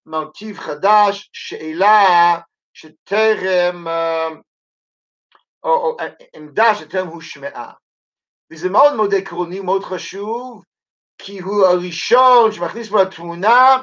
מרכיב 0.06 0.58
חדש, 0.58 1.30
שאלה 1.32 2.38
שטרם, 2.72 3.86
או, 5.62 5.70
או 5.70 5.96
עמדה 6.36 6.74
שטרם 6.74 7.06
הושמעה. 7.06 7.72
וזה 8.50 8.68
מאוד 8.68 8.94
מאוד 8.94 9.14
עקרוני, 9.14 9.60
מאוד 9.60 9.84
חשוב, 9.84 10.64
כי 11.18 11.40
הוא 11.40 11.66
הראשון 11.66 12.52
שמכניס 12.52 12.88
פה 12.88 13.02
לתמונה 13.02 13.76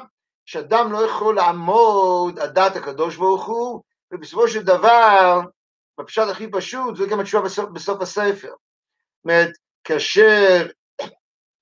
שאדם 0.46 0.92
לא 0.92 1.06
יכול 1.06 1.36
לעמוד 1.36 2.38
על 2.38 2.48
דעת 2.48 2.76
הקדוש 2.76 3.16
ברוך 3.16 3.46
הוא, 3.46 3.82
ובסופו 4.12 4.48
של 4.48 4.62
דבר 4.62 5.40
בפשט 6.00 6.28
הכי 6.30 6.50
פשוט, 6.50 6.96
זה 6.96 7.06
גם 7.06 7.20
התשובה 7.20 7.44
בסוף, 7.44 7.70
בסוף 7.70 8.02
הספר. 8.02 8.48
זאת 8.48 9.24
אומרת, 9.24 9.50
כאשר 9.84 10.66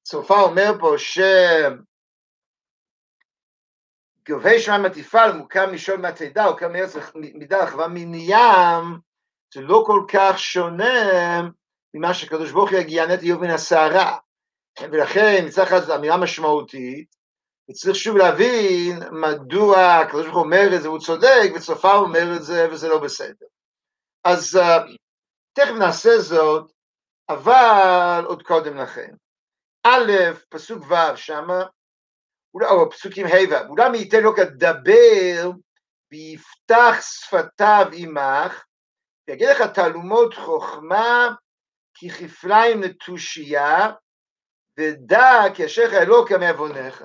צופה 0.03 0.41
אומר 0.41 0.73
פה 0.81 0.95
ש... 0.99 1.19
גובי 4.29 4.61
שמיים 4.61 4.85
התפעל 4.85 5.33
מוקם 5.33 5.73
משול 5.73 6.01
מהתדע, 6.01 6.45
הוא 6.45 6.57
קם 6.57 6.73
מארץ 6.73 6.95
מידה 7.15 7.65
רחבה 7.65 7.89
מים, 7.89 8.99
זה 9.55 9.61
לא 9.61 9.85
כל 9.87 10.05
כך 10.09 10.39
שונה 10.39 11.41
ממה 11.95 12.15
שקדוש 12.15 12.51
ברוך 12.51 12.71
הוא 12.71 12.81
את 13.15 13.23
איוב 13.23 13.41
מן 13.41 13.51
הסערה. 13.51 14.19
ולכן 14.81 15.45
מצד 15.47 15.63
אחד 15.63 15.81
זו 15.81 15.95
אמירה 15.95 16.17
משמעותית, 16.17 17.15
וצריך 17.71 17.97
שוב 17.97 18.17
להבין 18.17 18.99
מדוע 19.13 19.79
הקדוש 19.79 20.25
ברוך 20.25 20.37
הוא 20.37 20.45
אומר 20.45 20.77
את 20.77 20.83
זה, 20.83 20.89
הוא 20.89 20.99
צודק, 20.99 21.51
וצופה 21.57 21.95
אומר 21.95 22.37
את 22.37 22.43
זה, 22.43 22.69
וזה 22.71 22.89
לא 22.89 22.99
בסדר. 22.99 23.47
אז 24.25 24.57
uh, 24.57 24.97
תכף 25.53 25.75
נעשה 25.79 26.19
זאת, 26.19 26.73
אבל 27.29 28.25
עוד 28.27 28.43
קודם 28.43 28.77
לכן. 28.77 29.15
א', 29.87 30.12
פסוק 30.49 30.85
ו' 30.91 31.17
שמה, 31.17 31.62
או 32.55 32.91
פסוקים 32.91 33.27
ה' 33.27 33.50
ו', 33.50 33.69
אולם 33.69 33.95
ייתן 33.95 34.23
לו 34.23 34.35
כדבר 34.37 35.50
ויפתח 36.12 36.95
שפתיו 37.00 37.87
עמך, 37.93 38.65
ויגיד 39.29 39.49
לך 39.49 39.62
תעלומות 39.75 40.35
חוכמה 40.35 41.35
ככפליים 41.95 42.83
לתושייה, 42.83 43.93
ודע 44.79 45.43
כי 45.55 45.67
אשריך 45.67 45.93
אלוקה 45.93 46.39
מעווניך. 46.39 47.05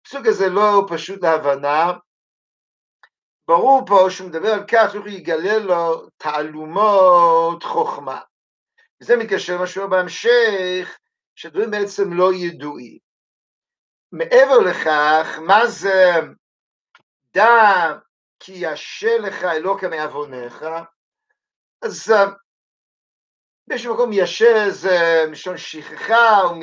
הפסוק 0.00 0.26
הזה 0.26 0.48
לא 0.48 0.86
פשוט 0.88 1.22
להבנה, 1.22 1.92
ברור 3.48 3.82
פה 3.86 4.06
שהוא 4.10 4.28
מדבר 4.28 4.48
על 4.48 4.64
כך 4.68 4.92
שהוא 4.92 5.08
יגלה 5.08 5.58
לו 5.58 6.08
תעלומות 6.16 7.62
חוכמה. 7.62 8.20
וזה 9.00 9.16
מתקשר 9.16 9.54
למה 9.54 9.66
שהוא 9.66 9.86
בהמשך, 9.86 10.98
שדברים 11.34 11.70
בעצם 11.70 12.12
לא 12.12 12.34
ידועים. 12.34 12.98
מעבר 14.12 14.58
לכך, 14.58 15.38
מה 15.46 15.66
זה 15.66 16.12
דע 17.34 17.92
כי 18.40 18.52
ישה 18.56 19.18
לך 19.18 19.44
אלוקה 19.44 19.88
מעווניך, 19.88 20.64
אז 21.82 22.12
באיזשהו 23.68 23.94
מקום 23.94 24.10
ישה 24.12 24.70
זה 24.70 25.24
מלשון 25.28 25.56
שכחה 25.56 26.40
או 26.42 26.54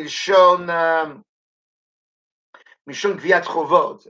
מלשון 2.91 3.17
גביית 3.17 3.45
חובות, 3.45 4.07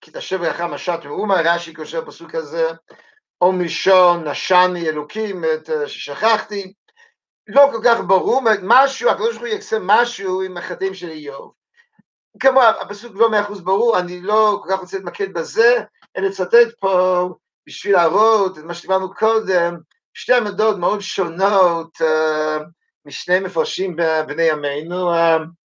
כי 0.00 0.10
תשב 0.12 0.42
לך 0.42 0.60
משט 0.60 1.04
מאומה, 1.04 1.34
רש"י 1.34 1.74
קושר 1.74 2.00
בפסוק 2.00 2.34
הזה, 2.34 2.70
או 3.40 3.52
מלשון 3.52 4.28
נשני 4.28 4.88
אלוקים, 4.88 5.44
ששכחתי, 5.86 6.72
לא 7.46 7.68
כל 7.72 7.80
כך 7.84 8.00
ברור, 8.06 8.42
משהו, 8.62 9.10
הקדוש 9.10 9.36
ברוך 9.36 9.40
הוא 9.40 9.48
יקצה 9.48 9.76
משהו 9.80 10.42
עם 10.42 10.56
החטאים 10.56 10.94
של 10.94 11.08
איוב. 11.08 11.52
כמו 12.40 12.62
הפסוק 12.62 13.16
לא 13.16 13.30
מאה 13.30 13.40
אחוז 13.40 13.60
ברור, 13.60 13.98
אני 13.98 14.20
לא 14.20 14.60
כל 14.62 14.68
כך 14.72 14.80
רוצה 14.80 14.96
להתמקד 14.96 15.32
בזה, 15.32 15.82
אלא 16.16 16.28
לצטט 16.28 16.74
פה 16.80 17.28
בשביל 17.66 17.92
להראות 17.92 18.58
את 18.58 18.64
מה 18.64 18.74
שדיברנו 18.74 19.14
קודם, 19.14 19.76
שתי 20.14 20.34
עמדות 20.34 20.78
מאוד 20.78 21.00
שונות 21.00 22.00
uh, 22.00 22.62
משני 23.06 23.40
מפרשים 23.40 23.96
בני 24.26 24.42
ימינו. 24.42 25.14
Uh, 25.14 25.59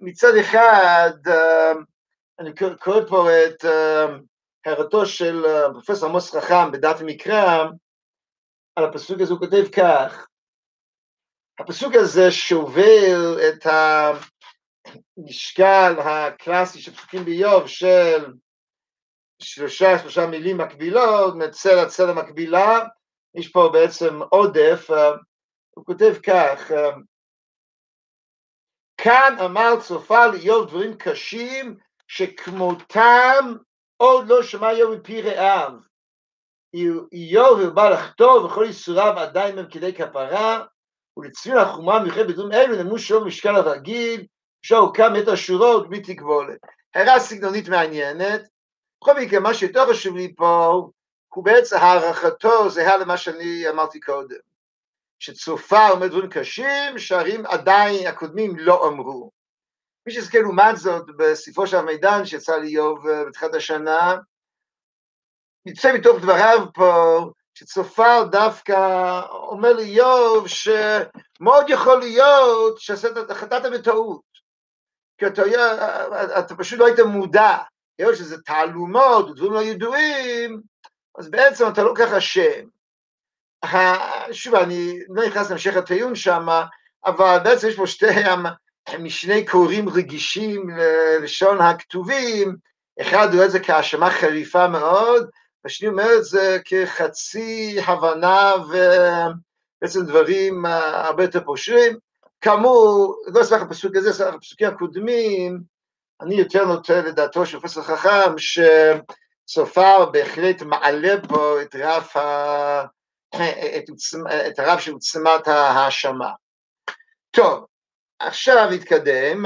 מצד 0.00 0.36
אחד, 0.40 1.10
uh, 1.26 1.76
אני 2.38 2.50
קורא 2.80 3.00
פה 3.08 3.28
את 3.46 3.64
uh, 3.64 4.12
הערתו 4.64 5.06
של 5.06 5.44
uh, 5.44 5.72
פרופסור 5.72 6.08
עמוס 6.08 6.36
חכם 6.36 6.72
בדעת 6.72 7.00
המקרא, 7.00 7.64
על 8.76 8.84
הפסוק 8.84 9.20
הזה 9.20 9.32
הוא 9.32 9.40
כותב 9.40 9.64
כך, 9.76 10.26
הפסוק 11.58 11.94
הזה 11.94 12.30
שובר 12.30 13.36
את 13.48 13.66
המשקל 15.16 15.94
הקלאסי 15.98 16.80
של 16.80 16.94
פסוקים 16.94 17.24
באיוב 17.24 17.66
של 17.66 18.32
שלושה 19.42 19.98
שלושה 19.98 20.26
מילים 20.26 20.58
מקבילות, 20.58 21.34
מצל 21.34 21.78
הצל 21.78 22.10
המקבילה, 22.10 22.80
יש 23.34 23.48
פה 23.48 23.70
בעצם 23.72 24.22
עודף, 24.30 24.90
הוא 25.70 25.84
כותב 25.84 26.14
כך, 26.22 26.70
כאן 28.96 29.36
אמר 29.44 29.80
צופה 29.80 30.26
לאיוב 30.26 30.68
דברים 30.68 30.94
קשים 30.94 31.76
שכמותם 32.08 33.54
עוד 33.96 34.28
לא 34.28 34.42
שמע 34.42 34.70
איוב 34.70 34.94
מפי 34.94 35.22
רעיו. 35.22 35.72
איוב 37.12 37.60
הרבה 37.60 37.90
לחטוא 37.90 38.40
וכל 38.40 38.64
ייסוריו 38.64 39.18
עדיין 39.18 39.58
הם 39.58 39.66
כדי 39.70 39.94
כפרה, 39.94 40.64
ולצפין 41.16 41.56
החומה 41.56 41.98
מיוחד 41.98 42.26
בדברים 42.28 42.52
אלו 42.52 42.76
נאמרו 42.76 42.98
שלא 42.98 43.24
משקל 43.24 43.56
הרגיל, 43.56 44.26
אפשר 44.60 44.80
קם 44.94 45.12
את 45.22 45.28
השורות 45.28 45.88
בלי 45.88 46.00
תגבולת. 46.00 46.58
הערה 46.94 47.20
סגנונית 47.20 47.68
מעניינת, 47.68 48.42
בכל 49.00 49.20
מקרה 49.20 49.40
מה 49.40 49.54
שיותר 49.54 49.90
חשוב 49.90 50.16
לי 50.16 50.34
פה 50.36 50.82
הוא 51.34 51.44
בעצם 51.44 51.76
הערכתו 51.76 52.70
זהה 52.70 52.96
למה 52.96 53.16
שאני 53.16 53.68
אמרתי 53.68 54.00
קודם, 54.00 54.36
שצופה 55.18 55.90
אומר 55.90 56.06
דברים 56.06 56.30
קשים 56.30 56.98
שהרים 56.98 57.46
עדיין 57.46 58.06
הקודמים 58.06 58.58
לא 58.58 58.88
אמרו. 58.88 59.30
מי 60.06 60.12
שיזכה 60.12 60.38
לעומת 60.38 60.76
זאת 60.76 61.06
בספרו 61.16 61.66
של 61.66 61.76
המידן 61.76 62.24
שיצא 62.24 62.56
לאיוב 62.56 63.06
אה, 63.06 63.24
בתחילת 63.24 63.54
השנה, 63.54 64.16
יצא 65.66 65.94
מתוך 65.94 66.18
דבריו 66.18 66.66
פה 66.74 67.20
שצופר 67.54 68.24
דווקא 68.30 69.20
אומר 69.32 69.72
לאיוב 69.72 70.46
שמאוד 70.48 71.66
יכול 71.68 71.98
להיות 71.98 72.78
שחטאת 72.78 73.72
בטעות, 73.72 74.22
כי 75.18 75.26
אתה, 75.26 75.42
אתה 76.38 76.56
פשוט 76.56 76.78
לא 76.78 76.86
היית 76.86 77.00
מודע, 77.00 77.56
היות 77.98 78.16
שזה 78.16 78.42
תעלומות, 78.42 79.36
דברים 79.36 79.52
לא 79.52 79.62
ידועים, 79.62 80.60
אז 81.18 81.30
בעצם 81.30 81.64
אתה 81.68 81.82
לא 81.82 81.94
כל 81.96 82.02
כך 82.06 82.12
אשם. 82.12 82.73
שוב, 84.32 84.54
אני 84.54 84.98
לא 85.08 85.26
נכנס 85.26 85.48
להמשך 85.50 85.76
הטיעון 85.76 86.14
שם, 86.14 86.46
אבל 87.04 87.38
בעצם 87.44 87.68
יש 87.68 87.76
פה 87.76 87.86
שתי 87.86 88.06
משני 88.98 89.46
קוראים 89.46 89.88
רגישים 89.88 90.70
ללשון 90.70 91.60
הכתובים, 91.60 92.56
אחד 93.00 93.28
רואה 93.34 93.44
את 93.44 93.50
זה 93.50 93.60
כהאשמה 93.60 94.10
חריפה 94.10 94.68
מאוד, 94.68 95.30
והשני 95.64 95.88
אומר 95.88 96.08
את 96.18 96.24
זה 96.24 96.58
כחצי 96.64 97.76
הבנה 97.86 98.52
ובעצם 99.80 100.04
דברים 100.04 100.64
הרבה 100.66 101.24
יותר 101.24 101.44
פושרים. 101.44 101.96
כאמור, 102.40 103.16
לא 103.26 103.40
אסמך 103.40 103.62
הפסוק 103.62 103.96
הזה, 103.96 104.10
אסמך 104.10 104.34
הפסוקים 104.34 104.68
הקודמים, 104.68 105.60
אני 106.20 106.34
יותר 106.34 106.64
נוטה 106.64 107.00
לדעתו 107.00 107.46
של 107.46 107.60
פרופסור 107.60 107.82
חכם, 107.82 108.34
שצופר 108.38 110.06
בהחלט 110.06 110.62
מעלה 110.62 111.14
פה 111.28 111.62
את 111.62 111.74
רף, 111.74 112.16
ה... 112.16 112.84
את, 113.78 113.84
את 114.48 114.58
הרף 114.58 114.80
של 114.80 114.92
עוצמת 114.92 115.46
ההאשמה. 115.46 116.32
טוב, 117.30 117.66
עכשיו 118.18 118.68
נתקדם. 118.74 119.42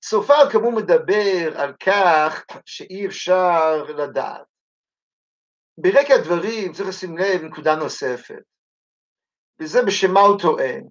צופר 0.00 0.50
כאמור 0.52 0.72
מדבר 0.72 1.60
על 1.60 1.74
כך 1.86 2.44
שאי 2.66 3.06
אפשר 3.06 3.82
לדעת. 3.82 4.46
ברקע 5.78 6.14
הדברים 6.14 6.72
צריך 6.72 6.88
לשים 6.88 7.18
לב 7.18 7.42
נקודה 7.42 7.76
נוספת, 7.76 8.42
וזה 9.60 9.82
בשם 9.86 10.14
מה 10.14 10.20
הוא 10.20 10.40
טוען. 10.40 10.88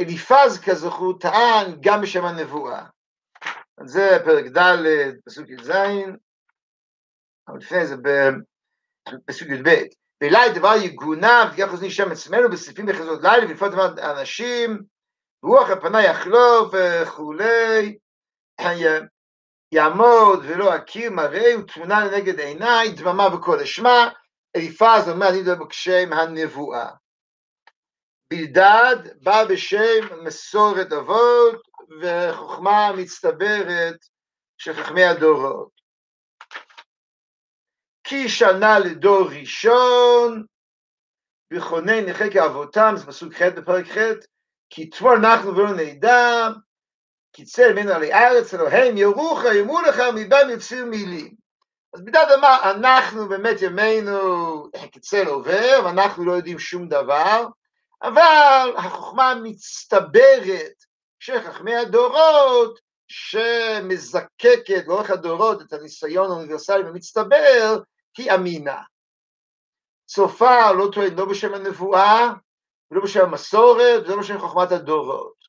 אליפז 0.00 0.60
כזכור 0.66 1.18
טען 1.18 1.80
גם 1.80 2.00
בשם 2.02 2.24
הנבואה. 2.24 2.84
זה 3.84 4.08
פרק 4.24 4.44
ד', 4.44 5.20
פסוק 5.24 5.48
י"ז, 5.48 5.70
אבל 7.48 7.58
לפני 7.58 7.86
זה 7.86 7.96
בפסוק 9.08 9.48
י"ב. 9.48 9.82
ואלי 10.20 10.52
דבר 10.54 10.74
יגונה, 10.82 11.44
ותיקח 11.48 11.70
חוזני 11.70 11.90
שם 11.90 12.12
עצמנו 12.12 12.50
בסעיפים 12.50 12.86
בחזות 12.86 13.22
לילה, 13.22 13.46
ולפעול 13.46 13.70
דבר 13.70 13.88
אנשים, 14.10 14.82
רוח 15.42 15.70
על 15.70 15.80
פניי 15.80 16.10
יחלוף 16.10 16.74
וכולי, 16.74 17.98
יעמוד 19.72 20.40
ולא 20.42 20.76
אכיר 20.76 21.10
מראה 21.10 21.58
ותמונה 21.58 22.04
לנגד 22.04 22.40
עיניי, 22.40 22.92
דממה 22.92 23.34
וקול 23.34 23.60
אשמע, 23.60 24.08
אליפז 24.56 25.08
אומר 25.08 25.28
אני 25.28 25.40
מדבר 25.40 25.64
בשם 25.64 26.12
הנבואה. 26.12 26.90
בלדד 28.30 28.96
בא 29.22 29.44
בשם 29.44 30.24
מסורת 30.24 30.92
אבות 30.92 31.62
וחוכמה 32.00 32.92
מצטברת 32.96 33.96
של 34.58 34.74
חכמי 34.74 35.04
הדורות. 35.04 35.81
כי 38.04 38.28
שנה 38.28 38.78
לדור 38.78 39.28
ראשון, 39.40 40.44
בכונן 41.52 42.04
נחק 42.06 42.36
אבותם, 42.36 42.94
זה 42.96 43.06
פסוק 43.06 43.34
ח' 43.34 43.42
בפרק 43.42 43.86
ח', 43.86 43.98
כי 44.70 44.90
תמור 44.90 45.14
אנחנו 45.14 45.56
ולא 45.56 45.74
נדע, 45.74 46.48
כי 47.32 47.44
צא 47.44 47.72
ממנו 47.72 47.92
עלי 47.92 48.12
ארץ 48.12 48.54
אלוהים 48.54 48.96
ירוך 48.96 49.44
יאמרו 49.44 49.80
לך 49.80 50.02
מבם 50.14 50.50
יציר 50.50 50.84
מילים. 50.84 51.42
אז 51.94 52.04
בדעת 52.04 52.28
אמר 52.38 52.58
אנחנו 52.62 53.28
באמת 53.28 53.62
ימינו 53.62 54.66
כצל 54.92 55.26
עובר 55.26 55.80
ואנחנו 55.84 56.24
לא 56.24 56.32
יודעים 56.32 56.58
שום 56.58 56.88
דבר 56.88 57.46
אבל 58.02 58.72
החוכמה 58.76 59.30
המצטברת 59.30 60.84
של 61.18 61.40
חכמי 61.40 61.76
הדורות 61.76 62.80
שמזקקת 63.08 64.86
לאורך 64.86 65.10
הדורות 65.10 65.62
את 65.62 65.72
הניסיון 65.72 66.30
האוניברסלי 66.30 66.88
המצטבר 66.88 67.78
היא 68.18 68.34
אמינה. 68.34 68.82
צופה 70.06 70.72
לא 70.72 70.88
טוען 70.92 71.14
לא 71.14 71.24
בשם 71.24 71.54
הנבואה 71.54 72.32
ולא 72.90 73.02
בשם 73.02 73.24
המסורת 73.24 74.02
ולא 74.06 74.20
בשם 74.20 74.38
חוכמת 74.38 74.72
הדורות. 74.72 75.42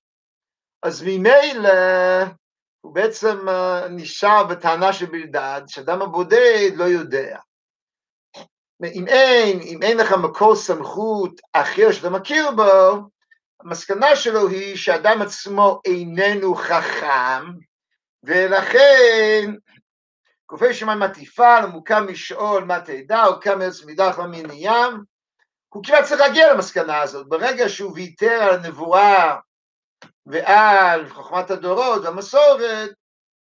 אז 0.84 1.04
ממילא 1.04 1.70
הוא 2.82 2.96
בעצם 2.96 3.50
אה, 3.50 3.88
נשאר 3.90 4.44
בטענה 4.44 4.94
של 4.94 5.06
בלדד, 5.06 5.62
שאדם 5.68 6.02
הבודד 6.02 6.72
לא 6.76 6.84
יודע. 6.84 7.40
אם 8.86 9.08
אין, 9.08 9.60
אם 9.62 9.80
אין 9.84 9.98
לך 9.98 10.12
מקור 10.12 10.56
סמכות 10.56 11.42
אחר 11.54 11.92
שאתה 11.92 12.10
מכיר 12.10 12.52
בו, 12.52 13.10
המסקנה 13.60 14.16
שלו 14.16 14.48
היא 14.48 14.76
שאדם 14.76 15.22
עצמו 15.22 15.82
איננו 15.86 16.56
חכם, 16.56 17.44
ולכן 18.24 19.54
כופי 20.54 20.74
שמיים 20.74 21.00
מטיפה, 21.00 21.66
מוקם 21.66 22.06
משאול 22.12 22.64
מה 22.64 22.82
תדע, 22.82 23.26
או 23.26 23.40
קם 23.40 23.62
ארץ 23.62 23.84
מדח 23.86 24.20
מן 24.20 24.50
ים, 24.52 25.04
הוא 25.70 25.84
כמעט 25.84 26.04
צריך 26.04 26.22
להגיע 26.22 26.54
למסקנה 26.54 27.02
הזאת, 27.02 27.28
ברגע 27.28 27.70
שהוא 27.70 27.92
ויתר 27.96 28.44
על 28.44 28.56
הנבואה 28.56 29.38
ועל 30.26 31.10
חוכמת 31.10 31.52
הדורות 31.52 32.02
והמסורת, 32.04 32.90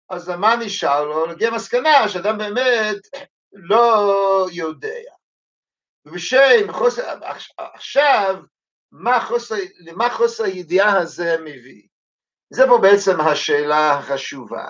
אז 0.10 0.30
מה 0.30 0.56
נשאר 0.56 1.06
לו? 1.06 1.26
להגיע 1.26 1.50
למסקנה 1.50 2.10
שאדם 2.10 2.38
באמת 2.38 2.98
לא 3.54 4.48
יודע. 4.54 5.12
ובשם 6.06 6.72
חוסר, 6.72 7.18
עכשיו, 7.58 8.42
מה 8.92 9.20
חוסר, 9.20 9.56
למה 9.80 10.10
חוסר 10.10 10.44
הידיעה 10.44 10.98
הזה 10.98 11.36
מביא? 11.42 11.84
זה 12.50 12.64
פה 12.68 12.78
בעצם 12.82 13.22
השאלה 13.22 13.92
החשובה. 13.92 14.66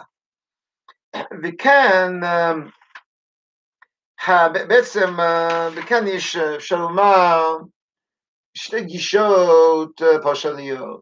וכאן, 1.43 2.19
בעצם, 4.54 5.10
וכאן 5.76 6.08
יש, 6.08 6.36
אפשר 6.36 6.76
לומר, 6.76 7.58
שתי 8.58 8.82
גישות 8.82 10.02
פרשניות. 10.24 11.02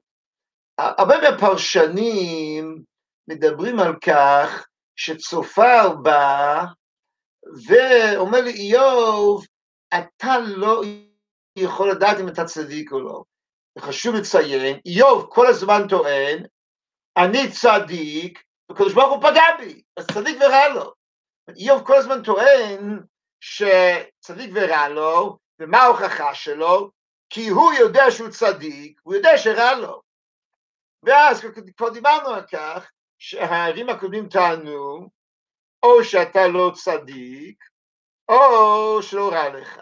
הרבה 0.77 1.15
מהפרשנים 1.21 2.83
מדברים 3.27 3.79
על 3.79 3.95
כך 4.05 4.67
שצופר 4.95 5.95
בא 6.01 6.63
ואומר 7.67 8.41
לי, 8.41 8.51
איוב, 8.51 9.45
אתה 9.93 10.37
לא 10.39 10.81
יכול 11.55 11.91
לדעת 11.91 12.19
אם 12.19 12.27
אתה 12.27 12.45
צדיק 12.45 12.91
או 12.91 12.99
לא. 12.99 13.23
וחשוב 13.77 14.15
לציין, 14.15 14.79
איוב 14.85 15.27
כל 15.29 15.47
הזמן 15.47 15.87
טוען, 15.89 16.43
אני 17.17 17.51
צדיק, 17.51 18.43
וקדוש 18.71 18.93
ברוך 18.93 19.13
הוא 19.13 19.29
פגע 19.29 19.57
בי, 19.57 19.83
אז 19.97 20.07
צדיק 20.07 20.37
ורע 20.41 20.67
לו. 20.67 20.93
איוב 21.55 21.87
כל 21.87 21.95
הזמן 21.95 22.23
טוען 22.23 22.99
שצדיק 23.39 24.51
ורע 24.53 24.89
לו, 24.89 25.37
ומה 25.59 25.77
ההוכחה 25.77 26.35
שלו? 26.35 26.91
כי 27.29 27.47
הוא 27.47 27.73
יודע 27.73 28.11
שהוא 28.11 28.29
צדיק, 28.29 28.99
הוא 29.03 29.15
יודע 29.15 29.37
שרע 29.37 29.75
לו. 29.75 30.01
ואז 31.03 31.45
כבר 31.77 31.89
דיברנו 31.89 32.29
על 32.29 32.45
כך 32.51 32.91
שהערים 33.19 33.89
הקודמים 33.89 34.29
טענו, 34.29 35.09
או 35.83 36.03
שאתה 36.03 36.47
לא 36.47 36.71
צדיק, 36.75 37.63
או 38.29 39.01
שלא 39.01 39.29
רע 39.31 39.49
לך. 39.49 39.79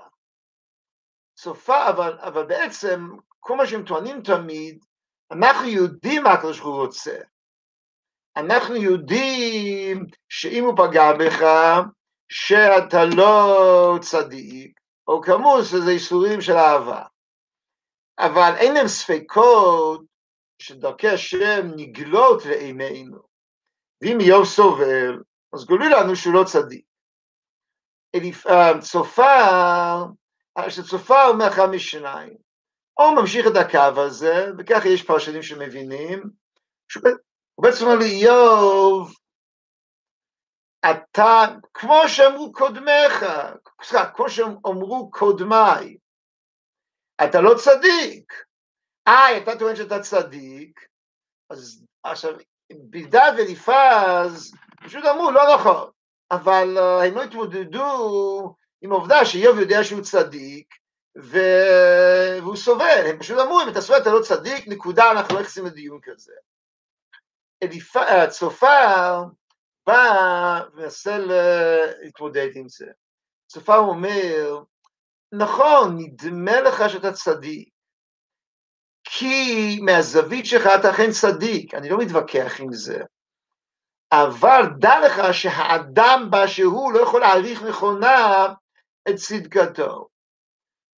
סופה, 1.38 1.90
אבל, 1.90 2.20
אבל 2.20 2.46
בעצם 2.46 3.10
כל 3.40 3.56
מה 3.56 3.68
שהם 3.68 3.86
טוענים 3.86 4.22
תמיד, 4.22 4.86
אנחנו 5.32 5.68
יודעים 5.68 6.24
מה 6.24 6.32
הקדוש 6.32 6.60
ברוך 6.60 6.76
הוא 6.76 6.86
רוצה. 6.86 7.18
אנחנו 8.38 8.76
יודעים 8.76 10.06
שאם 10.30 10.64
הוא 10.64 10.74
פגע 10.78 11.14
בך, 11.20 11.46
שאתה 12.30 13.06
לא 13.06 13.98
צדיק, 14.02 14.80
או 15.08 15.22
כאמור 15.22 15.62
שזה 15.64 15.92
איסורים 15.92 16.42
של 16.42 16.54
אהבה. 16.54 17.04
אבל 18.20 18.54
אין 18.58 18.74
להם 18.74 18.88
ספקות 18.88 20.02
שדרכי 20.62 21.10
השם 21.10 21.68
נגלות 21.76 22.46
לעינינו. 22.46 23.18
ואם 24.02 24.18
איוב 24.20 24.46
סובל, 24.46 25.22
אז 25.54 25.66
גולו 25.66 25.86
לנו 25.86 26.16
שהוא 26.16 26.34
לא 26.34 26.44
צדיק. 26.44 26.86
צופר, 28.82 30.04
שצופר 30.70 31.28
אומר 31.28 31.48
אחד 31.48 31.66
משניים, 31.66 32.38
או 32.98 33.16
ממשיך 33.16 33.48
את 33.48 33.56
הקו 33.56 34.02
הזה, 34.02 34.48
וככה 34.58 34.88
יש 34.88 35.04
פרשנים 35.04 35.44
שמבינים, 35.44 36.24
שהוא 37.58 37.64
בעצם 37.64 37.86
אומר 37.86 37.96
לי, 37.96 38.06
איוב, 38.06 39.14
אתה, 40.92 41.46
כמו 41.74 42.02
שאמרו 42.08 42.52
קודמיך, 42.52 43.26
סליחה, 43.84 44.10
כמו 44.10 44.30
שאמרו 44.30 45.12
קודמיי, 45.12 45.98
אתה 47.24 47.42
לא 47.42 47.54
צדיק. 47.58 48.34
אה, 49.08 49.38
אתה 49.38 49.60
טוען 49.60 49.76
שאתה 49.76 50.00
צדיק, 50.00 50.88
אז 51.50 51.86
עכשיו, 52.04 52.34
בלדד 52.74 53.32
וליפז 53.38 54.54
פשוט 54.84 55.06
אמרו, 55.06 55.32
לא 55.32 55.56
נכון, 55.56 55.90
אבל 56.32 56.78
uh, 56.78 57.06
הם 57.06 57.16
לא 57.16 57.24
התמודדו 57.24 58.56
עם 58.82 58.92
העובדה 58.92 59.26
שאיוב 59.26 59.60
יודע 59.60 59.84
שהוא 59.84 60.02
צדיק. 60.02 60.76
והוא 61.16 62.56
סובל, 62.56 63.06
הם 63.10 63.20
פשוט 63.20 63.40
אמרו, 63.40 63.62
אם 63.62 63.70
אתה 63.70 63.82
סובל 63.82 64.02
אתה 64.02 64.10
לא 64.10 64.22
צדיק, 64.22 64.68
נקודה, 64.68 65.12
אנחנו 65.12 65.36
לא 65.36 65.42
נכנסים 65.42 65.66
לדיון 65.66 66.00
כזה. 66.04 66.34
צופר 68.30 69.24
בא 69.88 70.62
ומנסה 70.74 71.18
להתמודד 71.18 72.50
עם 72.56 72.70
זה. 72.70 72.86
צופר 73.48 73.78
אומר, 73.78 74.64
נכון, 75.32 75.98
נדמה 75.98 76.62
לך 76.62 76.90
שאתה 76.90 77.14
צדיק, 77.14 77.70
כי 79.04 79.80
מהזווית 79.82 80.46
שלך 80.46 80.64
אתה 80.80 80.90
אכן 80.90 81.12
צדיק, 81.12 81.74
אני 81.74 81.90
לא 81.90 81.98
מתווכח 81.98 82.60
עם 82.60 82.74
זה, 82.74 82.98
אבל 84.12 84.62
דע 84.80 85.00
לך 85.06 85.34
שהאדם 85.34 86.28
באשר 86.30 86.64
הוא 86.64 86.94
לא 86.94 87.00
יכול 87.00 87.22
להעריך 87.22 87.64
נכונה 87.64 88.48
את 89.10 89.16
צדקתו. 89.16 90.08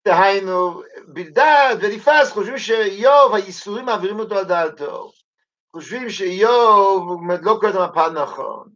דהיינו, 0.07 0.81
בלדד 1.07 1.75
וליפס 1.81 2.31
חושבים 2.31 2.57
שאיוב, 2.57 3.33
הייסורים 3.33 3.85
מעבירים 3.85 4.19
אותו 4.19 4.37
על 4.37 4.45
דעתו. 4.45 5.11
חושבים 5.75 6.09
שאיוב 6.09 7.21
לא 7.41 7.57
קורא 7.59 7.69
את 7.69 7.75
המפה 7.75 8.09
נכון. 8.09 8.69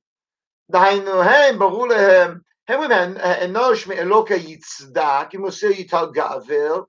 דהיינו, 0.72 1.22
הם, 1.22 1.60
ברור 1.60 1.88
להם, 1.88 2.40
הם 2.68 2.76
אומרים, 2.76 2.92
האנוש 3.18 3.88
מאלוקה 3.88 4.34
יצדק, 4.34 5.28
אם 5.36 5.42
עושה 5.42 5.68
יותר 5.68 6.12
גבר, 6.12 6.82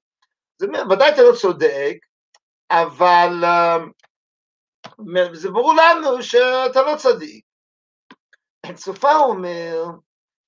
זה 0.59 0.67
ודאי 0.91 1.13
אתה 1.15 1.23
לא 1.23 1.35
צודק, 1.37 1.97
אבל 2.71 3.45
זה 5.33 5.51
ברור 5.51 5.75
לנו 5.75 6.23
שאתה 6.23 6.83
לא 6.83 6.97
צדיק. 6.97 7.45
צופה 8.75 9.17
אומר, 9.17 9.85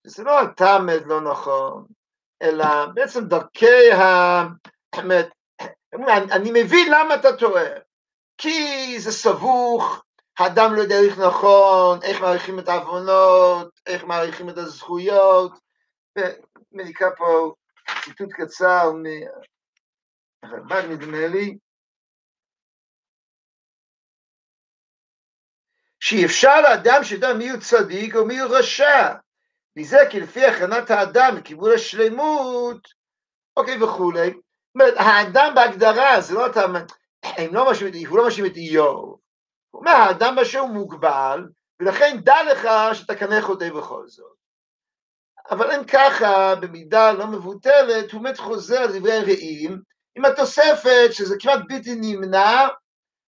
זה 0.07 0.25
לא 0.25 0.41
התמת 0.41 1.03
לא 1.07 1.21
נכון, 1.21 1.85
אלא 2.43 2.65
בעצם 2.95 3.25
דרכי 3.25 3.93
ה... 3.93 4.43
אני 6.33 6.51
מבין 6.51 6.93
למה 6.93 7.15
אתה 7.15 7.37
טועה, 7.37 7.65
כי 8.39 9.01
זה 9.01 9.13
סבוך, 9.13 10.05
האדם 10.39 10.75
לא 10.75 10.81
יודע 10.81 11.01
איך 11.07 11.19
נכון, 11.19 12.03
איך 12.03 12.21
מעריכים 12.21 12.59
את 12.59 12.69
העוונות, 12.69 13.81
איך 13.87 14.05
מעריכים 14.05 14.49
את 14.49 14.59
הזכויות, 14.59 15.53
ואני 16.17 16.91
אקרא 16.91 17.09
פה 17.17 17.55
ציטוט 18.05 18.33
קצר 18.33 18.91
מהרלב"ג 20.43 20.87
נדמה 20.91 21.27
לי, 21.27 21.59
שאי 26.01 26.25
אפשר 26.25 26.61
לאדם 26.61 27.05
שידע 27.05 27.33
מי 27.35 27.51
הוא 27.51 27.61
צדיק 27.61 28.17
או 28.17 28.27
מי 28.27 28.39
הוא 28.39 28.57
רשע, 28.57 29.15
מזה 29.77 29.99
כי 30.11 30.21
לפי 30.21 30.45
הכנת 30.45 30.91
האדם 30.91 31.37
לכיוון 31.37 31.71
השלמות, 31.75 32.89
אוקיי 33.57 33.83
וכולי, 33.83 34.31
זאת 34.31 34.41
אומרת, 34.75 34.95
האדם 34.97 35.53
בהגדרה, 35.55 36.21
זה 36.21 36.35
לא 36.35 36.47
אתה, 36.47 36.67
הם 37.37 37.55
לא 37.55 37.71
משאים, 37.71 38.07
הוא 38.09 38.19
לא 38.19 38.27
משאים 38.27 38.47
את 38.47 38.57
איוב, 38.57 39.19
הוא 39.71 39.81
אומר, 39.81 39.91
האדם 39.91 40.37
באשר 40.37 40.59
הוא 40.59 40.71
מוגבל, 40.71 41.47
ולכן 41.81 42.17
דע 42.25 42.37
לך 42.53 42.69
שאתה 42.93 43.15
קנה 43.15 43.43
חוטא 43.43 43.71
בכל 43.71 44.09
זאת. 44.09 44.37
אבל 45.51 45.71
אין 45.71 45.85
ככה, 45.85 46.55
במידה 46.55 47.13
לא 47.13 47.27
מבוטלת, 47.27 48.13
הוא 48.13 48.23
באמת 48.23 48.39
חוזר 48.39 48.79
על 48.79 48.99
דברי 48.99 49.13
הרעים, 49.13 49.81
עם 50.17 50.25
התוספת 50.25 51.09
שזה 51.11 51.37
כמעט 51.41 51.59
בלתי 51.69 51.95
נמנע 51.95 52.69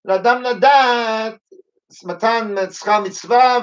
לאדם 0.04 0.42
לדעת 0.42 1.34
מתן 2.04 2.54
שכר 2.70 3.00
מצווה 3.00 3.58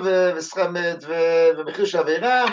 ומחיר 1.57 1.85
של 1.85 1.97
עבירה, 1.97 2.45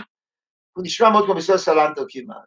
הוא 0.72 0.84
נשמע 0.84 1.10
מאוד 1.10 1.24
כמו 1.24 1.34
בסדר 1.34 1.58
סלנטו 1.58 2.02
כמעט. 2.08 2.46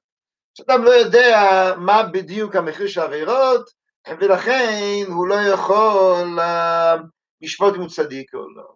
שאדם 0.58 0.84
לא 0.84 0.89
יודע 0.89 1.39
מה 1.78 2.04
בדיוק 2.04 2.56
המחיר 2.56 2.88
של 2.88 3.02
עבירות, 3.02 3.70
ולכן 4.08 5.06
הוא 5.08 5.28
לא 5.28 5.36
יכול 5.54 6.40
uh, 6.40 7.02
לשפוט 7.42 7.76
אם 7.76 7.82
הוא 7.82 7.90
צדיק 7.90 8.34
או 8.34 8.50
לא. 8.50 8.76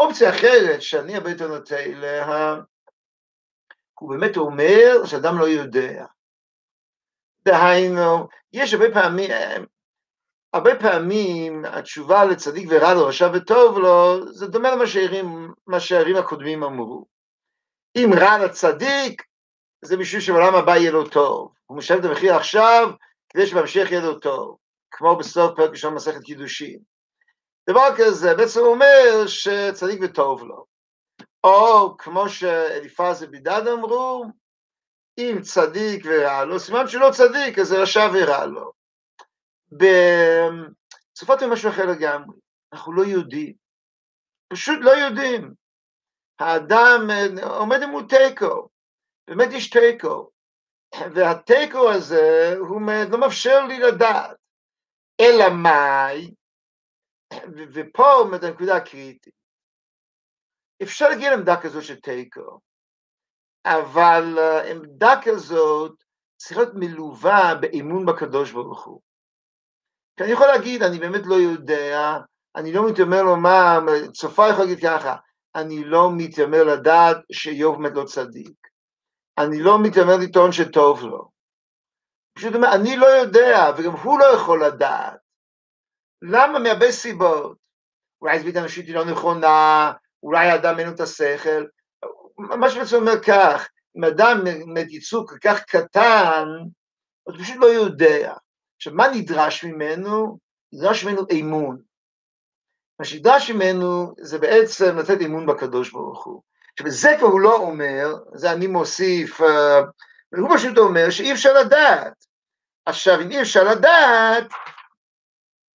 אופציה 0.00 0.30
אחרת 0.30 0.82
שאני 0.82 1.16
הרבה 1.16 1.30
יותר 1.30 1.48
נוטה 1.48 1.78
אליה, 1.78 2.54
הוא 3.98 4.10
באמת 4.10 4.36
אומר 4.36 5.04
שאדם 5.04 5.38
לא 5.38 5.48
יודע. 5.48 6.04
דהיינו, 7.44 8.28
יש 8.52 8.74
הרבה 8.74 8.86
פעמים, 8.92 9.30
הרבה 10.52 10.70
פעמים 10.80 11.64
התשובה 11.64 12.24
לצדיק 12.24 12.68
ורע 12.70 12.94
לו, 12.94 13.06
רשע 13.06 13.28
וטוב 13.34 13.78
לו, 13.78 14.26
זה 14.32 14.46
דומה 14.46 14.68
למה 14.70 15.80
שהערים 15.80 16.16
הקודמים 16.16 16.62
אמרו. 16.62 17.06
אם 17.96 18.10
רע 18.20 18.44
לצדיק, 18.44 19.22
זה 19.84 19.96
בשביל 19.96 20.20
שבעולם 20.20 20.54
הבא 20.54 20.76
יהיה 20.76 20.90
לו 20.90 21.08
טוב. 21.08 21.54
הוא 21.66 21.78
משלם 21.78 22.00
את 22.00 22.04
המחיר 22.04 22.34
עכשיו, 22.34 22.90
כדי 23.32 23.46
שבהמשך 23.46 23.88
יהיה 23.90 24.00
לו 24.00 24.18
טוב, 24.18 24.56
כמו 24.90 25.16
בסוף 25.16 25.56
פרק 25.56 25.70
ראשון 25.70 25.94
מסכת 25.94 26.22
קידושין. 26.22 26.78
דבר 27.70 27.88
כזה 27.98 28.34
בעצם 28.34 28.60
אומר 28.60 29.26
שצדיק 29.26 30.00
וטוב 30.02 30.42
לו. 30.42 30.64
או 31.44 31.96
כמו 31.98 32.28
שאליפז 32.28 33.22
ובידד 33.22 33.62
אמרו, 33.72 34.24
אם 35.18 35.36
צדיק 35.42 36.04
ורע 36.04 36.44
לו, 36.44 36.60
סימן 36.60 36.88
שלא 36.88 37.10
צדיק, 37.12 37.58
אז 37.58 37.66
זה 37.66 37.82
רשע 37.82 38.08
ורע 38.14 38.46
לו. 38.46 38.72
בסופו 39.72 41.38
של 41.40 41.46
משהו 41.46 41.70
אחר 41.70 41.86
לגמרי, 41.86 42.36
אנחנו 42.72 42.92
לא 42.92 43.02
יודעים, 43.02 43.54
פשוט 44.48 44.78
לא 44.80 44.90
יודעים. 44.90 45.54
האדם 46.38 47.10
עומד 47.42 47.86
מול 47.86 48.04
תיקו, 48.08 48.68
באמת 49.28 49.48
יש 49.52 49.70
תיקו, 49.70 50.30
והתיקו 51.14 51.90
הזה 51.90 52.54
הוא 52.58 52.80
לא 53.10 53.18
מאפשר 53.18 53.66
לי 53.66 53.78
לדעת, 53.78 54.36
אלא 55.20 55.44
מאי, 55.62 56.34
ופה 57.72 58.12
עומדת 58.12 58.42
הנקודה 58.44 58.76
הקריטית. 58.76 59.42
אפשר 60.82 61.08
להגיע 61.08 61.30
לעמדה 61.30 61.60
כזאת 61.62 61.84
של 61.84 62.00
תיקו, 62.00 62.60
אבל 63.66 64.38
אה, 64.38 64.70
עמדה 64.70 65.14
כזאת 65.24 66.04
צריכה 66.36 66.60
להיות 66.60 66.74
מלווה 66.74 67.54
באמון 67.60 68.06
בקדוש 68.06 68.52
ברוך 68.52 68.86
הוא. 68.86 69.00
כי 70.16 70.24
אני 70.24 70.32
יכול 70.32 70.46
להגיד, 70.46 70.82
אני 70.82 70.98
באמת 70.98 71.22
לא 71.24 71.34
יודע, 71.34 72.18
אני 72.56 72.72
לא 72.72 72.90
מתיימר 72.90 73.22
לומר, 73.22 73.78
צופה 74.12 74.48
יכול 74.48 74.64
להגיד 74.64 74.78
ככה, 74.82 75.16
אני 75.54 75.84
לא 75.84 76.10
מתיימר 76.16 76.64
לדעת 76.64 77.16
שאיוב 77.32 77.82
באמת 77.82 77.92
לא 77.96 78.04
צדיק. 78.04 78.61
אני 79.38 79.60
לא 79.60 79.82
מתיימר 79.82 80.16
לטעון 80.16 80.52
שטוב 80.52 81.02
לו. 81.02 81.30
פשוט 82.34 82.54
אומר, 82.54 82.74
אני 82.74 82.96
לא 82.96 83.06
יודע, 83.06 83.70
וגם 83.76 83.92
הוא 83.92 84.18
לא 84.18 84.24
יכול 84.24 84.64
לדעת. 84.64 85.18
למה? 86.22 86.58
מהרבה 86.58 86.92
סיבות. 86.92 87.56
אולי 88.22 88.40
זווית 88.40 88.56
אנושית 88.56 88.86
היא 88.86 88.94
לא 88.94 89.04
נכונה, 89.04 89.92
אולי 90.22 90.50
האדם 90.50 90.78
אין 90.78 90.88
לו 90.88 90.94
את 90.94 91.00
השכל. 91.00 91.66
מה 92.38 92.70
שבעצם 92.70 92.96
אומר 92.96 93.22
כך, 93.26 93.68
אם 93.96 94.04
אדם 94.04 94.40
באמת 94.44 94.90
ייצוג 94.90 95.30
כל 95.30 95.38
כך 95.38 95.62
קטן, 95.64 96.44
אז 97.28 97.34
פשוט 97.40 97.56
לא 97.56 97.66
יודע. 97.66 98.34
עכשיו, 98.76 98.94
מה 98.94 99.04
נדרש 99.14 99.64
ממנו? 99.64 100.38
נדרש 100.72 101.04
ממנו 101.04 101.22
אמון. 101.40 101.82
מה 102.98 103.04
שנדרש 103.04 103.50
ממנו 103.50 104.14
זה 104.20 104.38
בעצם 104.38 104.98
לתת 104.98 105.20
אמון 105.26 105.46
בקדוש 105.46 105.90
ברוך 105.90 106.24
הוא. 106.24 106.42
עכשיו, 106.72 106.90
זה 106.90 107.16
כבר 107.18 107.28
הוא 107.28 107.40
לא 107.40 107.56
אומר, 107.56 108.14
זה 108.34 108.52
אני 108.52 108.66
מוסיף, 108.66 109.40
אה, 109.40 109.80
הוא 110.38 110.56
פשוט 110.56 110.78
אומר 110.78 111.10
שאי 111.10 111.32
אפשר 111.32 111.52
לדעת. 111.52 112.26
עכשיו, 112.86 113.20
אם 113.20 113.30
אי 113.30 113.42
אפשר 113.42 113.64
לדעת, 113.64 114.44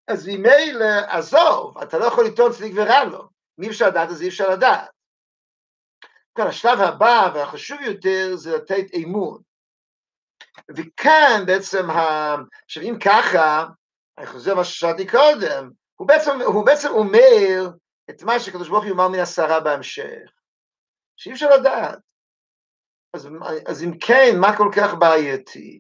אז 0.08 0.28
ממילא, 0.28 0.86
עזוב, 1.08 1.78
אתה 1.78 1.98
לא 1.98 2.06
יכול 2.06 2.26
לטעון 2.26 2.52
צדיק 2.52 2.74
ורע 2.76 3.04
לו. 3.04 3.30
אם 3.60 3.64
אי 3.64 3.70
אפשר 3.70 3.88
לדעת, 3.88 4.10
אז 4.10 4.22
אי 4.22 4.28
אפשר 4.28 4.50
לדעת. 4.50 4.90
כאן 6.38 6.48
השלב 6.48 6.80
הבא 6.80 7.30
והחשוב 7.34 7.82
יותר 7.82 8.36
זה 8.36 8.56
לתת 8.56 8.86
אמון. 8.96 9.42
וכאן 10.76 11.44
בעצם, 11.46 11.90
ה... 11.90 12.36
עכשיו 12.66 12.84
אם 12.84 12.98
ככה, 13.06 13.66
אני 14.18 14.26
חוזר 14.26 14.54
למה 14.54 14.64
ששאלתי 14.64 15.08
קודם, 15.08 15.70
הוא 15.96 16.08
בעצם, 16.08 16.42
הוא 16.42 16.66
בעצם 16.66 16.90
אומר 16.90 17.70
את 18.10 18.24
מה 18.24 18.40
שקדוש 18.40 18.70
ברוך 18.70 18.84
הוא 18.84 18.90
יאמר 18.90 19.08
מן 19.08 19.20
הסערה 19.20 19.60
בהמשך, 19.60 20.32
שאי 21.18 21.34
אפשר 21.34 21.50
לדעת. 21.50 22.00
אז, 23.14 23.28
אז 23.68 23.84
אם 23.84 23.92
כן, 24.00 24.40
מה 24.42 24.58
כל 24.58 24.70
כך 24.76 24.94
בעייתי? 25.00 25.80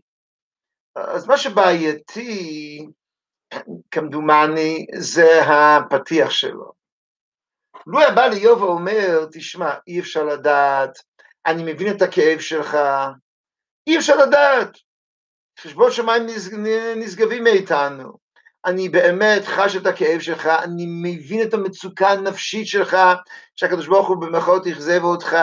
אז 0.95 1.27
מה 1.27 1.37
שבעייתי, 1.37 2.79
כמדומני, 3.91 4.85
זה 4.99 5.41
הפתיח 5.41 6.29
שלו. 6.29 6.71
לו 7.87 7.99
היה 7.99 8.15
בא 8.15 8.27
לאיוב 8.27 8.61
ואומר, 8.61 9.25
תשמע, 9.31 9.73
אי 9.87 9.99
אפשר 9.99 10.23
לדעת, 10.23 10.97
אני 11.45 11.73
מבין 11.73 11.95
את 11.95 12.01
הכאב 12.01 12.39
שלך, 12.39 12.77
אי 13.87 13.97
אפשר 13.97 14.15
לדעת. 14.15 14.77
חשבון 15.59 15.91
שמיים 15.91 16.23
נשגבים 16.95 17.43
מאיתנו. 17.43 18.26
אני 18.65 18.89
באמת 18.89 19.45
חש 19.45 19.75
את 19.75 19.85
הכאב 19.85 20.19
שלך, 20.19 20.45
אני 20.45 20.85
מבין 20.87 21.47
את 21.47 21.53
המצוקה 21.53 22.09
הנפשית 22.09 22.67
שלך, 22.67 22.97
שהקדוש 23.55 23.87
ברוך 23.87 24.07
הוא 24.07 24.17
במרכאות 24.17 24.67
אכזב 24.67 25.03
אותך, 25.03 25.37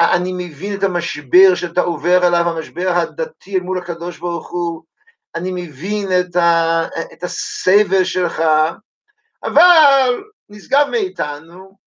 אני 0.00 0.32
מבין 0.32 0.74
את 0.78 0.82
המשבר 0.82 1.54
שאתה 1.54 1.80
עובר 1.80 2.24
עליו, 2.24 2.48
המשבר 2.48 2.88
הדתי 2.88 3.60
מול 3.60 3.78
הקדוש 3.78 4.18
ברוך 4.18 4.50
הוא, 4.50 4.82
אני 5.34 5.50
מבין 5.54 6.08
את, 6.20 6.36
ה, 6.36 6.82
את 7.12 7.22
הסבל 7.24 8.04
שלך, 8.04 8.42
אבל 9.42 10.22
נשגב 10.48 10.86
מאיתנו, 10.90 11.78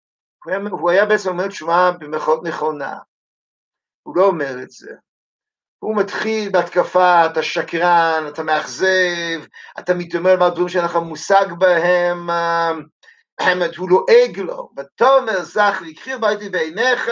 הוא 0.45 0.53
היה, 0.53 0.59
הוא 0.71 0.89
היה 0.89 1.05
בעצם 1.05 1.29
אומר 1.29 1.47
תשובה 1.47 1.91
במרכאות 1.99 2.43
נכונה. 2.43 2.97
הוא 4.03 4.15
לא 4.15 4.27
אומר 4.27 4.63
את 4.63 4.71
זה. 4.71 4.95
הוא 5.85 5.95
מתחיל 5.95 6.49
בהתקפה, 6.49 7.25
אתה 7.25 7.43
שקרן, 7.43 8.25
אתה 8.27 8.43
מאכזב, 8.43 9.45
אתה 9.79 9.93
מתאמר 9.93 10.49
דברים 10.49 10.69
שאין 10.69 10.85
לך 10.85 10.95
מושג 10.95 11.45
בהם, 11.57 12.29
האמת, 13.39 13.75
הוא 13.75 13.89
לועג 13.89 14.39
לו, 14.39 14.69
ותאמר 14.77 15.43
זך 15.43 15.81
לקחיר 15.85 16.17
ביתי 16.17 16.49
בעיניך, 16.49 17.11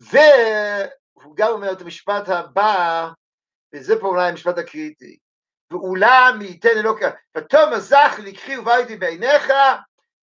והוא 0.00 1.36
גם 1.36 1.48
אומר 1.48 1.72
את 1.72 1.80
המשפט 1.80 2.28
הבא, 2.28 3.08
וזה 3.74 4.00
פה 4.00 4.06
אולי 4.06 4.28
המשפט 4.28 4.58
הקריטי, 4.58 5.16
ואולם 5.70 6.38
ייתן 6.42 6.78
אלוקה, 6.78 7.10
ותאמר 7.36 7.78
זך 7.78 8.20
לקחיר 8.22 8.62
ביתי 8.62 8.96
בעיניך, 8.96 9.52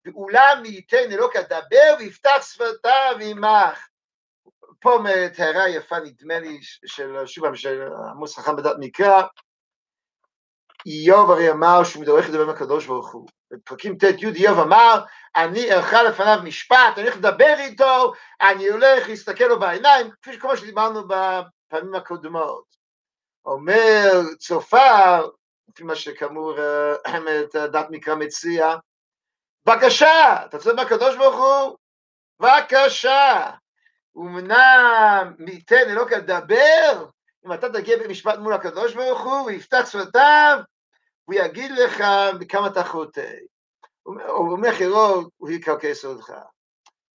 ואולם 0.05 0.61
ייתן 0.65 1.11
אלוקה 1.11 1.41
דבר 1.41 1.95
ויפתח 1.99 2.41
שפתיו 2.41 3.15
עמך. 3.21 3.90
פה 4.81 4.99
מתארה 5.03 5.69
יפה 5.69 5.99
נדמה 5.99 6.39
לי 6.39 6.59
של 6.85 7.25
שוב 7.25 7.45
פעם 7.45 7.55
של 7.55 7.89
עמוס 8.11 8.39
חכם 8.39 8.55
בדת 8.55 8.75
מקרא, 8.79 9.21
איוב 10.85 11.31
הרי 11.31 11.51
אמר 11.51 11.83
שהוא 11.83 12.05
הולך 12.07 12.29
לדבר 12.29 12.43
עם 12.43 12.49
הקדוש 12.49 12.85
ברוך 12.85 13.11
הוא. 13.11 13.27
בפרקים 13.51 13.97
ט' 13.97 14.03
י' 14.03 14.27
איוב 14.35 14.59
אמר, 14.59 15.03
אני 15.35 15.73
ארכה 15.73 16.03
לפניו 16.03 16.39
משפט, 16.43 16.97
אני 16.97 17.03
הולך 17.03 17.17
לדבר 17.17 17.55
איתו, 17.57 18.13
אני 18.41 18.67
הולך 18.67 19.07
להסתכל 19.07 19.43
לו 19.43 19.59
בעיניים, 19.59 20.11
כפי 20.21 20.33
שכמו 20.33 20.57
שדיברנו 20.57 21.07
בפעמים 21.07 21.95
הקודמות. 21.95 22.63
אומר 23.45 24.11
צופר, 24.39 25.29
לפי 25.69 25.83
מה 25.83 25.95
שכאמור 25.95 26.59
אה, 26.59 27.19
דת 27.73 27.85
מקרא 27.89 28.15
מציע, 28.15 28.75
בבקשה, 29.65 30.45
אתה 30.45 30.59
צודק 30.59 30.75
מהקדוש 30.75 31.15
ברוך 31.15 31.35
הוא? 31.35 31.77
בבקשה. 32.39 33.51
אמנם 34.17 35.33
ניתן 35.39 35.89
אלוקה 35.89 36.17
לדבר, 36.17 37.05
אם 37.45 37.53
אתה 37.53 37.69
תגיע 37.69 37.97
במשפט 38.03 38.37
מול 38.37 38.53
הקדוש 38.53 38.93
ברוך 38.93 39.21
הוא, 39.21 39.45
ויפתח 39.45 39.89
שפתיו, 39.89 40.59
הוא 41.25 41.35
יגיד 41.35 41.71
לך 41.71 42.03
בכמה 42.39 42.67
אתה 42.67 42.83
חוטא. 42.83 43.31
או 44.05 44.49
במחירות, 44.49 45.29
הוא 45.37 45.49
יקרקס 45.49 46.05
אותך. 46.05 46.33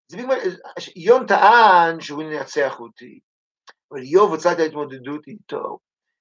זה 0.09 0.17
בגלל, 0.17 0.39
יום 0.97 1.27
טען 1.27 2.01
שהוא 2.01 2.23
ינצח 2.23 2.81
אותי, 2.81 3.21
אבל 3.93 4.01
איוב 4.01 4.31
רוצה 4.31 4.53
את 4.53 4.59
ההתמודדות 4.59 5.27
איתו. 5.27 5.79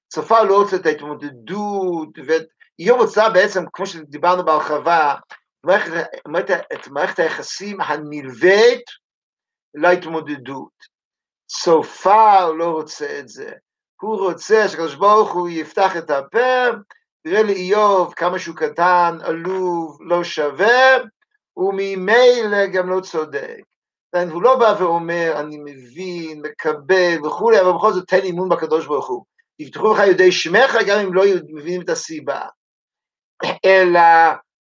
צפה 0.08 0.42
לא 0.42 0.62
רוצה 0.62 0.76
את 0.76 0.86
ההתמודדות, 0.86 2.08
ואיוב 2.26 3.00
רוצה 3.00 3.30
בעצם, 3.30 3.64
כמו 3.72 3.86
שדיברנו 3.86 4.44
בהרחבה, 4.44 5.14
את 6.72 6.88
מערכת 6.88 7.18
היחסים 7.18 7.80
הנלווית 7.80 8.84
להתמודדות. 9.76 10.96
צופר 11.46 12.52
לא 12.52 12.70
רוצה 12.70 13.18
את 13.18 13.28
זה. 13.28 13.52
הוא 14.00 14.18
רוצה 14.18 14.68
שהקדוש 14.68 14.94
ברוך 14.94 15.32
הוא 15.32 15.48
יפתח 15.48 15.96
את 15.96 16.10
הפה, 16.10 16.64
יראה 17.24 17.42
לאיוב 17.42 18.14
כמה 18.14 18.38
שהוא 18.38 18.56
קטן, 18.56 19.18
עלוב, 19.22 19.98
לא 20.00 20.24
שווה, 20.24 20.96
וממילא 21.56 22.66
גם 22.66 22.90
לא 22.90 23.00
צודק. 23.00 23.60
הוא 24.30 24.42
לא 24.42 24.58
בא 24.58 24.74
ואומר, 24.78 25.40
אני 25.40 25.58
מבין, 25.64 26.42
מקבל 26.42 27.26
וכולי, 27.26 27.60
אבל 27.60 27.72
בכל 27.72 27.92
זאת 27.92 28.08
תן 28.08 28.20
אימון 28.22 28.48
בקדוש 28.48 28.86
ברוך 28.86 29.08
הוא. 29.08 29.24
יפתחו 29.58 29.92
לך 29.92 29.98
יודעי 30.06 30.32
שמך 30.32 30.76
גם 30.86 30.98
אם 30.98 31.14
לא 31.14 31.22
מבינים 31.48 31.82
את 31.82 31.88
הסיבה. 31.88 32.40
אלא 33.64 34.00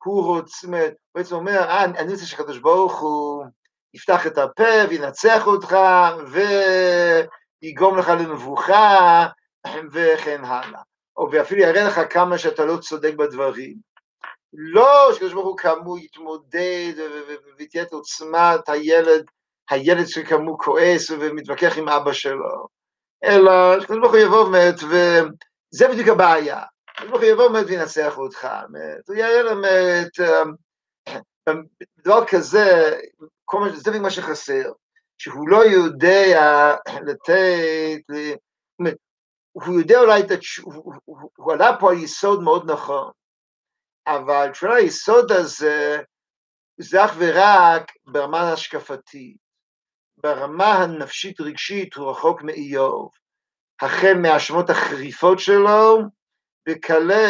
הוא 0.03 0.23
רוצה, 0.23 0.67
הוא 0.67 0.77
בעצם 1.15 1.35
אומר, 1.35 1.59
אה, 1.59 1.85
אני 1.85 2.13
רוצה 2.13 2.25
שהקדוש 2.25 2.57
ברוך 2.57 3.01
הוא 3.01 3.45
יפתח 3.95 4.27
את 4.27 4.37
הפה 4.37 4.87
וינצח 4.89 5.47
אותך 5.47 5.77
ויגרום 7.61 7.97
לך 7.97 8.09
למבוכה 8.09 9.27
וכן 9.91 10.45
הלאה. 10.45 10.81
או 11.17 11.31
ואפילו 11.31 11.61
יראה 11.61 11.83
לך 11.83 12.01
כמה 12.09 12.37
שאתה 12.37 12.65
לא 12.65 12.77
צודק 12.77 13.13
בדברים. 13.15 13.75
לא 14.53 15.09
שקדוש 15.13 15.33
ברוך 15.33 15.47
הוא 15.47 15.57
כאמור 15.57 15.99
יתמודד 15.99 16.93
ותהיה 17.59 17.83
את 17.83 17.93
עוצמת 17.93 18.69
הילד, 18.69 19.25
הילד 19.69 20.05
שכאמור 20.05 20.57
כועס 20.59 21.11
ומתווכח 21.11 21.77
עם 21.77 21.89
אבא 21.89 22.13
שלו, 22.13 22.67
אלא 23.23 23.81
שקדוש 23.81 23.99
ברוך 23.99 24.11
הוא 24.11 24.19
יבוא 24.19 24.49
באמת, 24.49 24.75
וזה 24.75 25.87
בדיוק 25.87 26.07
הבעיה. 26.07 26.61
הקדוש 26.89 27.09
ברוך 27.09 27.21
הוא 27.21 27.29
יבוא 27.29 27.47
באמת 27.47 27.65
וינצח 27.67 28.17
אותך, 28.17 28.47
הוא 29.07 29.15
יראה 29.15 29.43
באמת, 29.43 30.09
דבר 31.97 32.25
כזה, 32.25 32.97
זה 33.75 33.89
בדיוק 33.89 34.03
מה 34.03 34.09
שחסר. 34.09 34.71
שהוא 35.17 35.49
לא 35.49 35.65
יודע 35.65 36.75
לתת, 37.07 38.01
הוא 39.51 39.79
יודע 39.79 39.99
אולי, 39.99 40.21
הוא 41.35 41.53
עלה 41.53 41.77
פה 41.79 41.91
על 41.91 41.97
יסוד 41.97 42.43
מאוד 42.43 42.71
נכון, 42.71 43.11
אבל 44.07 44.51
תשובה 44.51 44.75
היסוד 44.75 45.31
הזה, 45.31 45.97
זה 46.77 47.05
אך 47.05 47.11
ורק 47.17 47.91
ברמה 48.05 48.39
ההשקפתית, 48.39 49.37
ברמה 50.17 50.73
הנפשית 50.73 51.41
רגשית 51.41 51.93
הוא 51.93 52.09
רחוק 52.11 52.41
מאיוב, 52.41 53.09
החל 53.81 54.13
מהאשמות 54.21 54.69
החריפות 54.69 55.39
שלו, 55.39 55.97
וכלה 56.69 57.27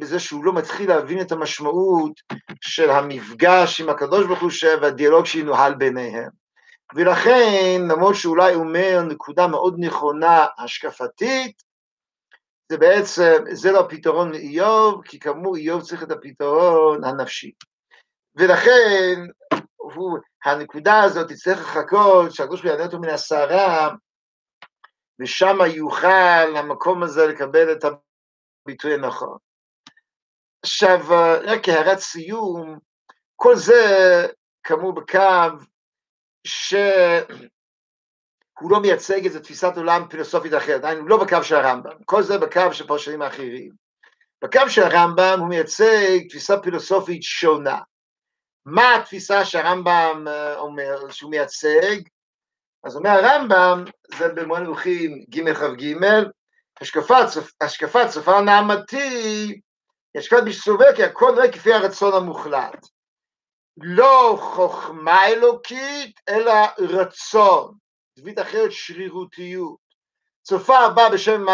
בזה 0.00 0.18
שהוא 0.18 0.44
לא 0.44 0.52
מתחיל 0.52 0.88
להבין 0.88 1.20
את 1.20 1.32
המשמעות 1.32 2.12
של 2.60 2.90
המפגש 2.90 3.80
עם 3.80 3.88
הקדוש 3.88 4.26
ברוך 4.26 4.40
הוא 4.40 4.50
והדיאלוג 4.82 5.26
שינוהל 5.26 5.74
ביניהם. 5.74 6.28
ולכן, 6.94 7.80
למרות 7.88 8.14
שאולי 8.14 8.54
אומר 8.54 9.02
נקודה 9.08 9.46
מאוד 9.46 9.76
נכונה 9.78 10.46
השקפתית, 10.58 11.62
זה 12.70 12.78
בעצם, 12.78 13.44
זה 13.52 13.72
לא 13.72 13.80
הפתרון 13.80 14.32
לאיוב, 14.32 15.02
כי 15.04 15.18
כאמור 15.18 15.56
איוב 15.56 15.82
צריך 15.82 16.02
את 16.02 16.10
הפתרון 16.10 17.04
הנפשי. 17.04 17.52
ולכן, 18.36 19.20
הוא, 19.76 20.18
הנקודה 20.44 21.02
הזאת 21.02 21.28
תצטרך 21.28 21.58
לחכות 21.58 22.32
שהקדוש 22.32 22.60
ברוך 22.60 22.64
הוא 22.64 22.70
יענה 22.70 22.84
אותו 22.84 22.98
מן 22.98 23.08
הסערה, 23.08 23.90
ושם 25.20 25.58
יוכל 25.66 26.56
המקום 26.56 27.02
הזה 27.02 27.26
לקבל 27.26 27.72
את 27.72 27.84
הביטוי 28.66 28.94
הנכון. 28.94 29.38
עכשיו, 30.64 30.98
רק 31.42 31.60
כהערת 31.62 31.98
סיום, 31.98 32.78
כל 33.36 33.56
זה 33.56 34.26
כאמור 34.62 34.92
בקו 34.92 35.58
שהוא 36.46 37.30
לא 38.70 38.80
מייצג 38.80 39.24
איזו 39.24 39.40
תפיסת 39.40 39.72
עולם 39.76 40.08
פילוסופית 40.10 40.54
אחרת, 40.54 40.80
דהיינו 40.80 41.08
לא 41.08 41.24
בקו 41.24 41.42
של 41.42 41.54
הרמב"ם, 41.54 42.04
כל 42.04 42.22
זה 42.22 42.38
בקו 42.38 42.72
של 42.72 42.86
פרשנים 42.86 43.22
האחרים. 43.22 43.70
בקו 44.42 44.68
של 44.68 44.82
הרמב"ם 44.82 45.36
הוא 45.38 45.48
מייצג 45.48 46.28
תפיסה 46.28 46.60
פילוסופית 46.62 47.22
שונה. 47.22 47.78
מה 48.66 48.94
התפיסה 48.94 49.44
שהרמב"ם 49.44 50.24
אה, 50.28 50.58
אומר 50.58 51.10
שהוא 51.10 51.30
מייצג? 51.30 52.00
אז 52.84 52.96
אומר 52.96 53.10
הרמב"ם, 53.10 53.84
זה 54.18 54.28
במועד 54.28 54.62
מלוכים 54.62 55.24
ג' 55.30 55.52
כ"ג, 55.52 55.94
השקפת 57.60 58.08
סופר 58.08 58.40
נעמתי, 58.40 59.60
השקפת 60.16 60.42
שסובר 60.50 60.96
כי 60.96 61.04
הכל 61.04 61.32
נראה 61.34 61.52
כפי 61.52 61.72
הרצון 61.72 62.14
המוחלט. 62.14 62.86
לא 63.76 64.38
חוכמה 64.40 65.26
אלוקית, 65.26 66.20
אלא 66.28 66.52
רצון. 66.78 67.74
זווית 68.16 68.38
אחרת, 68.38 68.72
שרירותיות. 68.72 69.76
צופה 70.42 70.78
הבא 70.78 71.08
בשם 71.08 71.44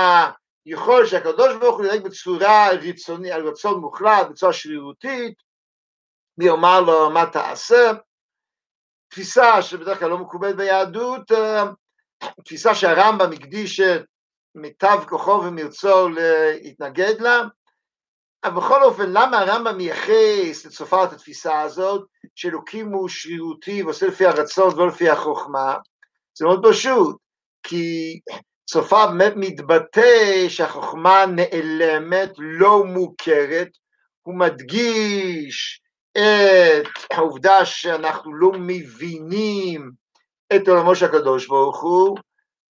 היכול 0.65 1.07
שהקדוש 1.07 1.57
ברוך 1.61 1.79
הוא 1.79 1.87
ינהג 1.87 2.03
בצורה 2.03 2.69
רצונית, 2.71 3.33
על 3.33 3.49
רצון 3.49 3.81
מוחלט, 3.81 4.27
בצורה 4.31 4.53
שרירותית, 4.53 5.35
מי 6.39 6.45
יאמר 6.45 6.81
לו 6.81 7.11
מה 7.11 7.27
תעשה, 7.27 7.93
תפיסה 9.09 9.63
שבדרך 9.63 9.99
כלל 9.99 10.09
לא 10.09 10.19
מקובלת 10.19 10.57
ביהדות, 10.57 11.31
תפיסה 12.45 12.75
שהרמב"ם 12.75 13.33
הקדיש 13.33 13.81
את 13.81 14.05
מיטב 14.57 14.99
כוחו 15.09 15.31
ומרצו 15.31 16.09
להתנגד 16.09 17.21
לה, 17.21 17.43
אבל 18.45 18.57
בכל 18.57 18.83
אופן, 18.83 19.11
למה 19.11 19.39
הרמב"ם 19.39 19.77
מייחס 19.77 20.67
לצופר 20.67 21.05
את 21.05 21.13
התפיסה 21.13 21.61
הזאת, 21.61 22.07
שאלוקים 22.35 22.93
הוא 22.93 23.09
שרירותי 23.09 23.83
ועושה 23.83 24.07
לפי 24.07 24.27
הרצון 24.27 24.75
ולא 24.75 24.89
לפי 24.89 25.11
החוכמה? 25.11 25.77
זה 26.39 26.45
מאוד 26.45 26.67
פשוט, 26.69 27.17
כי 27.63 28.21
צופר 28.67 29.07
באמת 29.07 29.33
מתבטא 29.37 30.49
שהחוכמה 30.49 31.27
נעלמת, 31.27 32.31
לא 32.39 32.85
מוכרת, 32.85 33.69
הוא 34.23 34.39
מדגיש 34.39 35.81
את 36.13 36.89
העובדה 37.11 37.65
שאנחנו 37.65 38.35
לא 38.35 38.53
מבינים 38.55 39.91
את 40.57 40.69
עולמו 40.69 40.95
של 40.95 41.07
הקדוש 41.07 41.47
ברוך 41.47 41.83
הוא. 41.83 42.19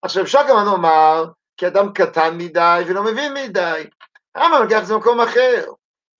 עכשיו 0.02 0.22
אפשר 0.22 0.40
גם 0.48 0.64
לומר, 0.64 1.24
כי 1.56 1.66
אדם 1.66 1.92
קטן 1.92 2.38
מדי 2.38 2.82
ולא 2.86 3.02
מבין 3.02 3.34
מדי. 3.34 3.86
הרמב"ם 4.34 4.62
לוקח 4.62 4.78
את 4.82 4.86
זה 4.86 4.94
במקום 4.94 5.20
אחר. 5.20 5.64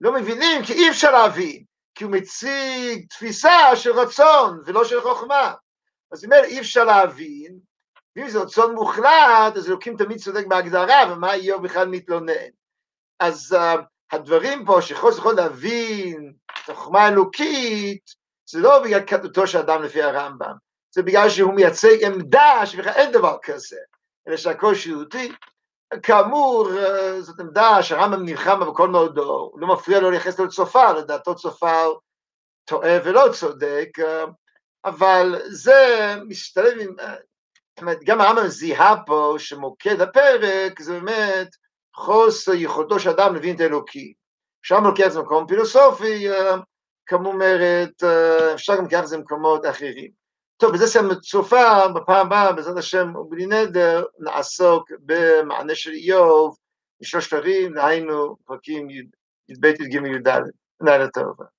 לא 0.01 0.13
מבינים 0.13 0.65
כי 0.65 0.73
אי 0.73 0.91
אפשר 0.91 1.11
להבין, 1.11 1.65
כי 1.95 2.05
הוא 2.05 2.13
מציג 2.13 3.07
תפיסה 3.11 3.77
של 3.77 3.93
רצון 3.93 4.61
ולא 4.67 4.85
של 4.85 5.01
חוכמה. 5.01 5.55
אז 6.13 6.25
אומר, 6.25 6.45
אי 6.45 6.61
אפשר 6.61 6.85
להבין, 6.85 7.59
ואם 8.17 8.29
זה 8.29 8.39
רצון 8.39 8.75
מוחלט, 8.75 9.57
אז 9.57 9.69
אלוקים 9.69 9.97
תמיד 9.97 10.19
צודק 10.19 10.47
בהגדרה, 10.47 11.13
ומה 11.13 11.35
איוב 11.35 11.63
בכלל 11.63 11.89
מתלונן. 11.89 12.33
אז 13.21 13.57
uh, 13.59 13.83
הדברים 14.13 14.65
פה 14.65 14.83
שחוץ 14.83 15.19
יכול 15.19 15.35
להבין 15.35 16.33
את 16.65 16.69
החוכמה 16.69 17.01
האלוקית, 17.01 18.03
זה 18.51 18.61
לא 18.61 18.83
בגלל 18.83 19.01
קטנותו 19.01 19.47
של 19.47 19.59
אדם 19.59 19.83
לפי 19.83 20.03
הרמב"ם, 20.03 20.55
זה 20.95 21.03
בגלל 21.03 21.31
שהוא 21.31 21.55
מייצג 21.55 22.05
עמדה 22.05 22.67
שבכלל 22.67 22.93
אין 22.93 23.13
דבר 23.13 23.37
כזה, 23.43 23.77
אלא 24.29 24.37
שהכל 24.37 24.75
שירותי, 24.75 25.33
כאמור, 26.03 26.69
אה, 26.79 27.21
זאת 27.21 27.41
עמדה 27.41 27.83
שהרמב"ם 27.83 28.25
נלחם 28.25 28.61
בה 28.61 28.71
בכל 28.71 28.89
מאודו, 28.89 29.53
לא 29.57 29.67
מפריע 29.67 30.01
לו 30.01 30.11
לייחס 30.11 30.39
לו 30.39 30.45
לצופר, 30.45 30.93
לדעתו 30.93 31.35
צופר 31.35 31.93
טועה 32.65 32.99
ולא 33.05 33.33
צודק, 33.33 33.89
אה, 33.99 34.25
אבל 34.85 35.41
זה 35.47 36.15
משתלב 36.29 36.79
עם, 36.81 36.95
אה, 37.01 37.15
זאת 37.71 37.81
אומרת, 37.81 37.99
גם 38.05 38.21
הרמב"ם 38.21 38.49
זיהה 38.49 38.95
פה 39.07 39.35
שמוקד 39.39 40.01
הפרק 40.01 40.83
זה 40.83 41.01
באמת 41.01 41.49
חוסר 41.95 42.53
יכולתו 42.55 43.01
של 43.01 43.11
אדם 43.11 43.35
להבין 43.35 43.57
את 43.57 43.61
האלוקי. 43.61 44.15
שם 44.63 44.85
לוקח 44.85 45.07
את 45.07 45.13
זה 45.13 45.21
במקום 45.21 45.47
פילוסופי, 45.47 46.27
כמו 47.07 47.29
אומרת, 47.29 48.03
אפשר 48.55 48.77
גם 48.77 48.85
לקחת 48.87 49.03
את 49.03 49.09
זה 49.09 49.17
במקומות 49.17 49.67
אחרים. 49.67 50.26
טוב, 50.57 50.73
בזה 50.73 50.87
סיימנו 50.87 51.21
צופה, 51.21 51.89
בפעם 51.89 52.27
הבאה, 52.27 52.53
בעזרת 52.53 52.77
השם 52.77 53.17
ובלי 53.17 53.47
נדר, 53.47 54.05
נעסוק 54.19 54.91
במענה 55.01 55.75
של 55.75 55.93
איוב, 55.93 56.57
משלושת 57.01 57.33
ערים, 57.33 57.75
דהיינו 57.75 58.37
פרקים 58.45 58.91
י"ב 58.91 59.65
י"ג 59.65 59.95
י"ד. 59.95 60.29
לילה 60.81 61.09
טוב. 61.09 61.56